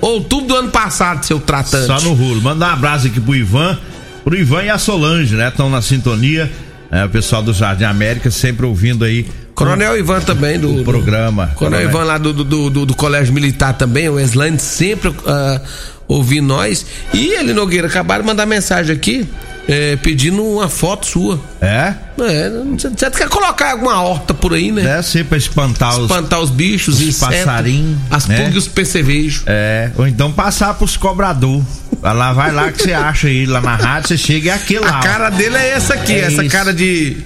outubro 0.00 0.46
do 0.48 0.56
ano 0.56 0.70
passado, 0.70 1.24
seu 1.24 1.38
tratante. 1.40 1.86
Só 1.86 2.00
no 2.00 2.12
rolo. 2.14 2.40
Manda 2.40 2.66
um 2.66 2.70
abraço 2.70 3.06
aqui 3.06 3.20
pro 3.20 3.34
Ivan. 3.34 3.78
Pro 4.24 4.36
Ivan 4.36 4.64
e 4.64 4.70
a 4.70 4.78
Solange, 4.78 5.34
né? 5.34 5.48
Estão 5.48 5.70
na 5.70 5.80
sintonia. 5.82 6.50
É, 6.90 7.04
o 7.04 7.08
pessoal 7.08 7.42
do 7.42 7.52
Jardim 7.52 7.84
América 7.84 8.30
sempre 8.32 8.66
ouvindo 8.66 9.04
aí 9.04 9.24
Coronel 9.54 9.96
Ivan 9.98 10.20
também 10.22 10.58
do, 10.58 10.72
do- 10.78 10.84
programa. 10.84 11.48
Coronel 11.54 11.82
Ivan 11.82 12.02
lá 12.04 12.18
do, 12.18 12.32
do, 12.32 12.70
do, 12.70 12.86
do 12.86 12.94
Colégio 12.94 13.32
Militar 13.32 13.74
também, 13.74 14.08
o 14.08 14.18
Eslane 14.18 14.58
sempre 14.58 15.14
ah, 15.26 15.60
ouvindo 16.08 16.46
nós. 16.48 16.84
E 17.12 17.28
ele, 17.34 17.52
Nogueira, 17.52 17.86
acabaram 17.86 18.22
de 18.22 18.26
mandar 18.26 18.46
mensagem 18.46 18.94
aqui 18.96 19.28
eh, 19.70 19.96
pedindo 20.02 20.44
uma 20.44 20.68
foto 20.68 21.06
sua. 21.06 21.40
É? 21.60 21.94
É, 22.18 22.50
você 22.76 23.10
quer 23.10 23.28
colocar 23.28 23.70
alguma 23.70 24.02
horta 24.02 24.34
por 24.34 24.52
aí, 24.52 24.72
né? 24.72 24.82
Deve 24.82 25.06
ser 25.06 25.24
pra 25.24 25.38
espantar 25.38 25.96
os. 25.96 26.02
Espantar 26.02 26.40
os 26.40 26.50
bichos, 26.50 26.96
os 26.96 27.02
insetos, 27.02 27.44
passarinhos, 27.44 27.96
as 28.10 28.26
né? 28.26 28.36
pulgas 28.36 28.54
e 28.54 28.58
os 28.58 28.68
percevejos. 28.68 29.44
É, 29.46 29.92
ou 29.96 30.08
então 30.08 30.32
passar 30.32 30.74
pros 30.74 30.96
cobrador. 30.96 31.62
Vai 32.02 32.14
lá, 32.14 32.32
vai 32.32 32.50
lá 32.50 32.72
que 32.72 32.82
você 32.82 32.92
acha 32.92 33.28
aí 33.28 33.46
lá 33.46 33.60
na 33.60 33.76
rádio, 33.76 34.08
você 34.08 34.18
chega 34.18 34.46
e 34.46 34.48
é 34.48 34.54
aquele 34.54 34.80
lá. 34.80 34.98
A 34.98 35.02
cara 35.02 35.30
dele 35.30 35.56
é 35.56 35.70
essa 35.70 35.94
aqui, 35.94 36.14
É 36.14 36.20
essa 36.24 36.42
isso. 36.42 36.50
cara 36.50 36.72
de, 36.74 37.18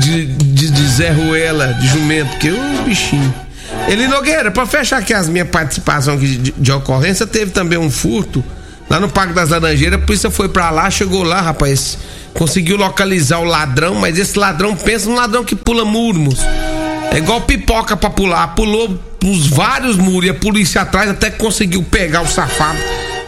de, 0.00 0.26
de, 0.26 0.70
de 0.70 0.88
Zé 0.88 1.10
Ruela, 1.10 1.68
de 1.74 1.86
jumento, 1.86 2.36
que 2.38 2.50
o 2.50 2.82
bichinho. 2.84 3.32
Ele 3.86 4.08
Nogueira, 4.08 4.50
pra 4.50 4.66
fechar 4.66 4.98
aqui 4.98 5.12
as 5.14 5.28
minhas 5.28 5.48
participações 5.48 6.16
aqui 6.16 6.36
de, 6.36 6.52
de 6.52 6.72
ocorrência, 6.72 7.26
teve 7.26 7.50
também 7.52 7.78
um 7.78 7.90
furto 7.90 8.42
lá 8.92 9.00
no 9.00 9.08
Parque 9.08 9.32
das 9.32 9.48
Laranjeiras. 9.48 9.98
A 9.98 10.04
polícia 10.04 10.30
foi 10.30 10.50
pra 10.50 10.68
lá, 10.70 10.90
chegou 10.90 11.22
lá, 11.22 11.40
rapaz, 11.40 11.96
conseguiu 12.34 12.76
localizar 12.76 13.38
o 13.40 13.44
ladrão, 13.44 13.94
mas 13.94 14.18
esse 14.18 14.38
ladrão 14.38 14.76
pensa 14.76 15.08
num 15.08 15.16
ladrão 15.16 15.42
que 15.42 15.56
pula 15.56 15.82
murmos. 15.82 16.40
É 17.10 17.16
igual 17.16 17.40
pipoca 17.40 17.96
pra 17.96 18.10
pular, 18.10 18.48
pulou 18.48 18.98
uns 19.24 19.46
vários 19.46 19.96
muros 19.96 20.26
e 20.26 20.30
a 20.30 20.34
polícia 20.34 20.82
atrás 20.82 21.08
até 21.08 21.30
conseguiu 21.30 21.82
pegar 21.82 22.20
o 22.20 22.26
safado 22.26 22.78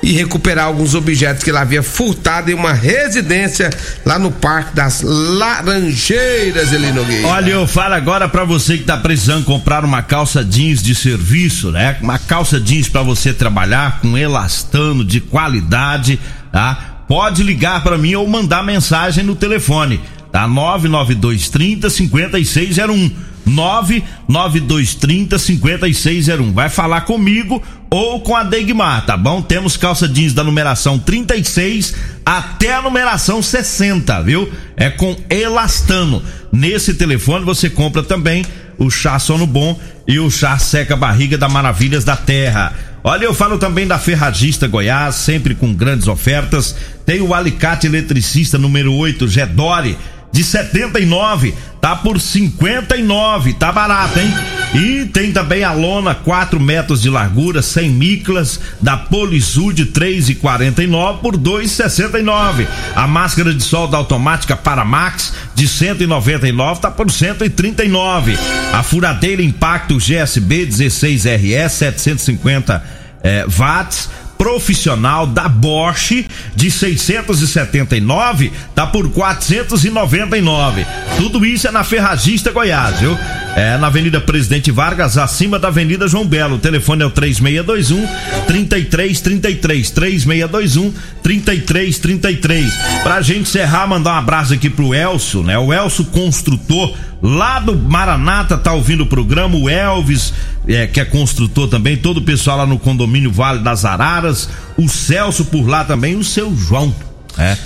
e 0.05 0.12
recuperar 0.12 0.67
alguns 0.67 0.95
objetos 0.95 1.43
que 1.43 1.51
ele 1.51 1.57
havia 1.57 1.83
furtado 1.83 2.51
em 2.51 2.55
uma 2.55 2.75
residência 2.75 3.71
lá 4.05 4.19
no 4.19 4.31
Parque 4.31 4.77
das 4.77 5.01
Laranjeiras, 5.03 6.73
Eli 6.73 6.93
Nogueira. 6.93 7.27
Olha, 7.27 7.53
eu 7.53 7.67
falo 7.67 7.95
agora 7.95 8.29
pra 8.29 8.45
você 8.45 8.77
que 8.77 8.85
tá 8.85 8.99
precisando 8.99 9.47
comprar 9.47 9.83
uma 9.83 10.03
calça 10.03 10.45
jeans 10.45 10.83
de 10.83 10.95
serviço, 10.95 11.71
né? 11.71 11.97
Uma 12.03 12.19
calça 12.19 12.61
jeans 12.61 12.87
pra 12.87 13.03
você 13.03 13.33
trabalhar 13.33 14.01
com 14.01 14.19
elastano 14.19 15.03
de 15.03 15.23
qualidade, 15.23 16.21
tá? 16.53 16.90
Pode 17.09 17.43
ligar 17.43 17.83
pra 17.83 17.97
mim 17.97 18.14
ou 18.14 18.29
mandar 18.29 18.62
mensagem 18.62 19.25
no 19.25 19.35
telefone, 19.35 20.01
tá? 20.35 20.49
99230 20.49 21.88
5601. 21.88 23.12
99230 23.47 25.38
5601. 25.38 26.53
Vai 26.53 26.68
falar 26.68 27.03
comigo 27.03 27.62
ou 27.88 28.20
com 28.20 28.35
a 28.35 28.42
Degmar, 28.42 29.07
tá 29.07 29.16
bom? 29.16 29.40
Temos 29.40 29.77
calça 29.77 30.09
jeans 30.09 30.33
da 30.33 30.42
numeração 30.42 30.99
36 30.99 31.94
até 32.27 32.75
a 32.75 32.83
numeração 32.83 33.40
60, 33.40 34.23
viu? 34.23 34.51
É 34.77 34.90
com 34.90 35.14
elastano. 35.31 36.20
Nesse 36.51 36.94
telefone 36.94 37.44
você 37.44 37.70
compra 37.70 38.03
também 38.03 38.44
o 38.77 38.90
chá 38.90 39.20
sono 39.20 39.47
bom 39.47 39.79
e 40.09 40.18
o 40.18 40.29
chá 40.31 40.59
seca 40.59 40.97
barriga 40.97 41.38
da 41.38 41.49
Maravilhas 41.49 42.03
da 42.03 42.16
Terra. 42.16 42.75
Olha, 43.07 43.27
eu 43.27 43.35
falo 43.35 43.59
também 43.59 43.87
da 43.87 43.99
Ferragista 43.99 44.66
Goiás, 44.66 45.16
sempre 45.16 45.55
com 45.55 45.75
grandes 45.75 46.09
ofertas. 46.09 46.75
Tem 47.05 47.20
o 47.20 47.35
alicate 47.35 47.87
eletricista 47.87 48.57
número 48.57 48.94
8, 48.94 49.29
Gedore, 49.29 49.99
de 50.35 50.42
79, 50.42 51.55
tá 51.81 51.94
por 51.94 52.20
59, 52.20 53.53
tá 53.53 53.70
barato, 53.70 54.18
hein? 54.18 54.35
E 54.75 55.05
tem 55.05 55.33
também 55.33 55.62
a 55.62 55.73
lona 55.73 56.12
4 56.12 56.59
metros 56.59 57.01
de 57.01 57.09
largura, 57.09 57.62
100 57.62 57.90
miclas, 57.90 58.59
da 58.81 58.97
Polisul 58.97 59.73
de 59.73 59.87
3,49 59.87 61.20
por 61.20 61.37
2,69. 61.37 62.66
A 62.97 63.07
máscara 63.07 63.55
de 63.55 63.62
sol 63.62 63.87
da 63.87 63.97
automática 63.97 64.57
Paramax 64.57 65.35
de 65.55 65.68
199 65.68 66.81
tá 66.81 66.90
por 66.90 67.12
139. 67.12 68.37
A 68.73 68.83
furadeira 68.83 69.40
Impacto 69.40 69.99
GSB 69.99 70.66
16RS 70.66 71.68
750 71.68 72.83
eh, 73.23 73.47
watts 73.57 74.11
profissional 74.37 75.27
da 75.27 75.49
Bosch 75.49 76.25
de 76.55 76.70
679 76.70 78.53
tá 78.75 78.87
por 78.87 79.11
499. 79.11 80.87
Tudo 81.16 81.44
isso 81.44 81.66
é 81.66 81.70
na 81.70 81.85
Ferragista 81.85 82.51
Goiás, 82.51 83.01
viu? 83.01 83.16
É 83.57 83.77
na 83.79 83.87
Avenida 83.87 84.20
Presidente 84.20 84.70
Vargas, 84.70 85.16
acima 85.16 85.59
da 85.59 85.68
Avenida 85.68 86.09
João 86.09 86.27
Belo. 86.27 86.57
O 86.57 86.59
telefone 86.59 87.03
é 87.03 87.07
o 87.07 87.11
3621 87.11 88.07
3333 88.47 89.90
3621 89.90 90.92
3333. 91.23 92.75
Pra 93.03 93.23
gente 93.23 93.42
encerrar, 93.42 93.87
mandar 93.87 94.14
um 94.14 94.18
abraço 94.18 94.55
aqui 94.55 94.68
pro 94.68 94.94
Elcio, 94.94 95.42
né? 95.42 95.57
O 95.59 95.73
Elcio 95.73 96.05
construtor 96.07 96.94
lá 97.23 97.59
do 97.59 97.75
Maranata 97.75 98.59
tá 98.59 98.73
ouvindo 98.73 99.05
o 99.05 99.07
programa, 99.07 99.57
o 99.57 99.68
Elvis, 99.68 100.35
é, 100.66 100.87
que 100.87 101.00
é 101.00 101.05
construtor 101.05 101.68
também, 101.68 101.96
todo 101.96 102.18
o 102.18 102.22
pessoal 102.22 102.59
lá 102.59 102.66
no 102.66 102.79
condomínio 102.79 103.31
Vale 103.31 103.61
das 103.61 103.85
Araras, 103.85 104.48
o 104.77 104.88
Celso 104.88 105.44
por 105.46 105.66
lá 105.66 105.85
também, 105.85 106.16
o 106.16 106.24
seu 106.24 106.55
João, 106.57 106.94
é. 107.38 107.57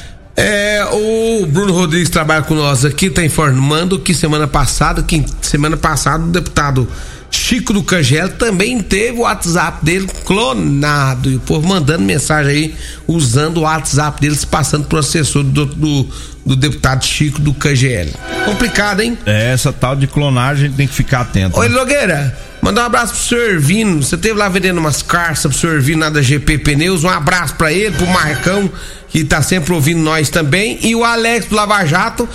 É, 0.41 0.85
o 0.93 1.47
Bruno 1.47 1.73
Rodrigues 1.73 2.09
trabalha 2.09 2.43
com 2.43 2.55
nós 2.55 2.85
aqui, 2.85 3.11
tá 3.11 3.25
informando 3.25 3.99
que 3.99 4.15
semana 4.15 4.47
passada, 4.47 5.03
que 5.03 5.25
semana 5.43 5.77
passada 5.77 6.23
o 6.23 6.29
deputado 6.29 6.89
Chico 7.29 7.73
do 7.73 7.83
Cangelo 7.83 8.31
também 8.31 8.81
teve 8.81 9.19
o 9.19 9.23
WhatsApp 9.23 9.85
dele 9.85 10.09
clonado. 10.25 11.29
E 11.29 11.37
o 11.37 11.41
povo 11.41 11.67
mandando 11.67 12.05
mensagem 12.05 12.53
aí, 12.53 12.75
usando 13.07 13.59
o 13.59 13.61
WhatsApp 13.63 14.21
dele, 14.21 14.37
se 14.37 14.47
passando 14.47 14.87
pro 14.87 14.99
assessor 14.99 15.43
do, 15.43 15.67
do, 15.67 16.09
do 16.47 16.57
deputado 16.57 17.05
Chico 17.05 17.41
do 17.41 17.53
Cangelo. 17.53 18.13
Complicado, 18.45 19.01
hein? 19.01 19.19
É, 19.27 19.53
essa 19.53 19.73
tal 19.73 19.97
de 19.97 20.07
clonagem 20.07 20.71
tem 20.71 20.87
que 20.87 20.95
ficar 20.95 21.23
atento. 21.23 21.59
Oi, 21.59 21.69
né? 21.69 21.75
Logueira. 21.75 22.48
Mandar 22.61 22.83
um 22.83 22.87
abraço 22.87 23.13
pro 23.15 23.23
senhor 23.23 23.51
Ervino. 23.51 24.03
Você 24.03 24.17
teve 24.17 24.39
lá 24.39 24.49
vendendo 24.49 24.79
umas 24.79 25.01
carças 25.03 25.51
pro 25.51 25.61
senhor 25.61 25.77
Ervino 25.77 26.01
lá 26.01 26.11
da 26.11 26.21
GP 26.23 26.59
Pneus. 26.59 27.05
Um 27.05 27.09
abraço 27.09 27.55
pra 27.55 27.73
ele, 27.73 27.97
pro 27.97 28.07
Marcão, 28.09 28.71
que 29.09 29.25
tá 29.25 29.41
sempre 29.43 29.73
ouvindo 29.73 30.01
nós 30.01 30.29
também. 30.29 30.79
E 30.83 30.95
o 30.95 31.05
Alex 31.05 31.47
do 31.47 31.55
Lava 31.55 31.85
Jato. 31.87 32.29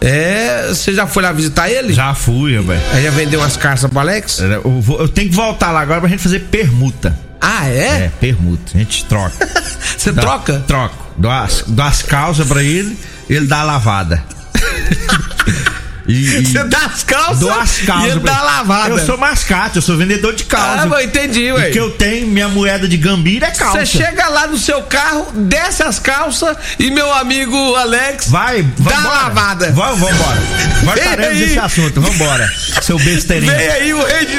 É, 0.00 0.66
você 0.68 0.92
já 0.92 1.06
foi 1.06 1.22
lá 1.22 1.32
visitar 1.32 1.70
ele? 1.70 1.92
Já 1.94 2.12
fui, 2.14 2.56
rapaz. 2.58 2.80
Aí 2.92 3.04
já 3.04 3.10
vendeu 3.10 3.40
umas 3.40 3.56
carças 3.56 3.88
pro 3.90 3.98
Alex? 4.00 4.38
Eu, 4.40 4.80
vou- 4.80 5.00
eu 5.00 5.08
tenho 5.08 5.30
que 5.30 5.34
voltar 5.34 5.70
lá 5.70 5.80
agora 5.80 6.00
pra 6.00 6.10
gente 6.10 6.22
fazer 6.22 6.40
permuta. 6.40 7.18
Ah, 7.40 7.66
É, 7.68 7.78
é? 8.04 8.12
permuta. 8.20 8.72
A 8.74 8.78
gente 8.78 9.04
troca. 9.06 9.48
Você 9.96 10.12
Dá- 10.12 10.20
troca? 10.22 10.62
Troco. 10.66 11.04
Dou 11.16 11.30
as, 11.30 11.64
dou 11.66 11.84
as 11.84 12.02
calças 12.02 12.46
pra 12.46 12.62
ele, 12.62 12.98
ele 13.30 13.46
dá 13.46 13.60
a 13.60 13.64
lavada. 13.64 14.22
E- 16.06 16.12
e- 16.40 16.46
Você 16.46 16.64
dá 16.64 16.78
as 16.86 17.02
calças? 17.02 17.38
Dou 17.40 17.50
as 17.50 17.78
calças. 17.78 18.16
E 18.16 18.18
dá 18.20 18.42
lavada. 18.42 18.90
Eu 18.90 18.98
sou 19.06 19.16
mascate, 19.16 19.76
eu 19.76 19.82
sou 19.82 19.96
vendedor 19.96 20.34
de 20.34 20.44
calça. 20.44 20.88
Ah, 20.94 21.02
entendi, 21.02 21.50
O 21.52 21.56
ué. 21.56 21.70
que 21.70 21.78
eu 21.80 21.90
tenho, 21.90 22.26
minha 22.26 22.48
moeda 22.48 22.86
de 22.86 22.96
gambira 22.96 23.46
é 23.46 23.50
calça. 23.50 23.80
Você 23.84 23.98
chega 23.98 24.28
lá 24.28 24.46
no 24.46 24.58
seu 24.58 24.82
carro, 24.82 25.26
desce 25.34 25.82
as 25.82 25.98
calças 25.98 26.56
e 26.78 26.90
meu 26.90 27.12
amigo 27.14 27.74
Alex 27.76 28.28
Vai, 28.28 28.62
dá 28.62 28.90
a 28.90 28.94
vambora. 28.96 29.14
lavada. 29.14 29.72
Vamos, 29.72 30.00
vambora. 30.00 30.42
Vai 30.82 30.94
Vem 30.96 31.04
parando 31.04 31.28
aí. 31.28 31.38
desse 31.38 31.58
assunto, 31.58 32.00
vambora. 32.00 32.50
Seu 32.82 32.98
besteirinho. 32.98 33.52
Vem 33.56 33.68
aí 33.68 33.94
o 33.94 34.04
rei 34.04 34.26
de. 34.26 34.38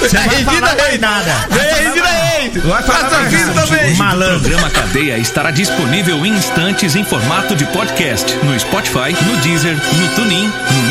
Você 0.00 0.16
vai 0.18 0.44
falar 0.44 0.76
mais 0.76 1.00
nada. 1.00 1.46
Vem 1.50 1.58
Vai 1.58 1.70
a 1.70 1.74
falar 1.74 1.84
Regina 1.84 2.04
mais- 2.04 2.34
Reis. 2.34 2.64
Vai 2.64 2.82
falar 2.82 3.10
mais 3.10 3.32
nada. 3.32 3.62
também. 3.66 3.92
O 3.92 3.96
Malandro. 3.96 4.40
programa 4.40 4.70
Cadeia 4.70 5.18
estará 5.18 5.50
disponível 5.50 6.24
em 6.26 6.32
instantes 6.36 6.96
em 6.96 7.04
formato 7.04 7.54
de 7.54 7.64
podcast 7.66 8.34
no 8.42 8.58
Spotify, 8.58 9.14
no 9.24 9.36
Deezer, 9.38 9.76
no 9.76 10.08
TuneIn, 10.14 10.46
no 10.48 10.90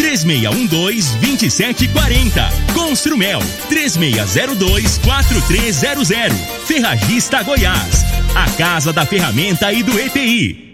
3612-2740. 0.00 2.74
Construmel 2.74 3.40
3602-4300. 3.68 6.32
Ferragista 6.66 7.42
Goiás. 7.42 8.04
A 8.34 8.48
Casa 8.56 8.90
da 8.92 9.04
Ferramenta 9.04 9.72
e 9.72 9.82
do 9.82 9.98
ETI. 9.98 10.69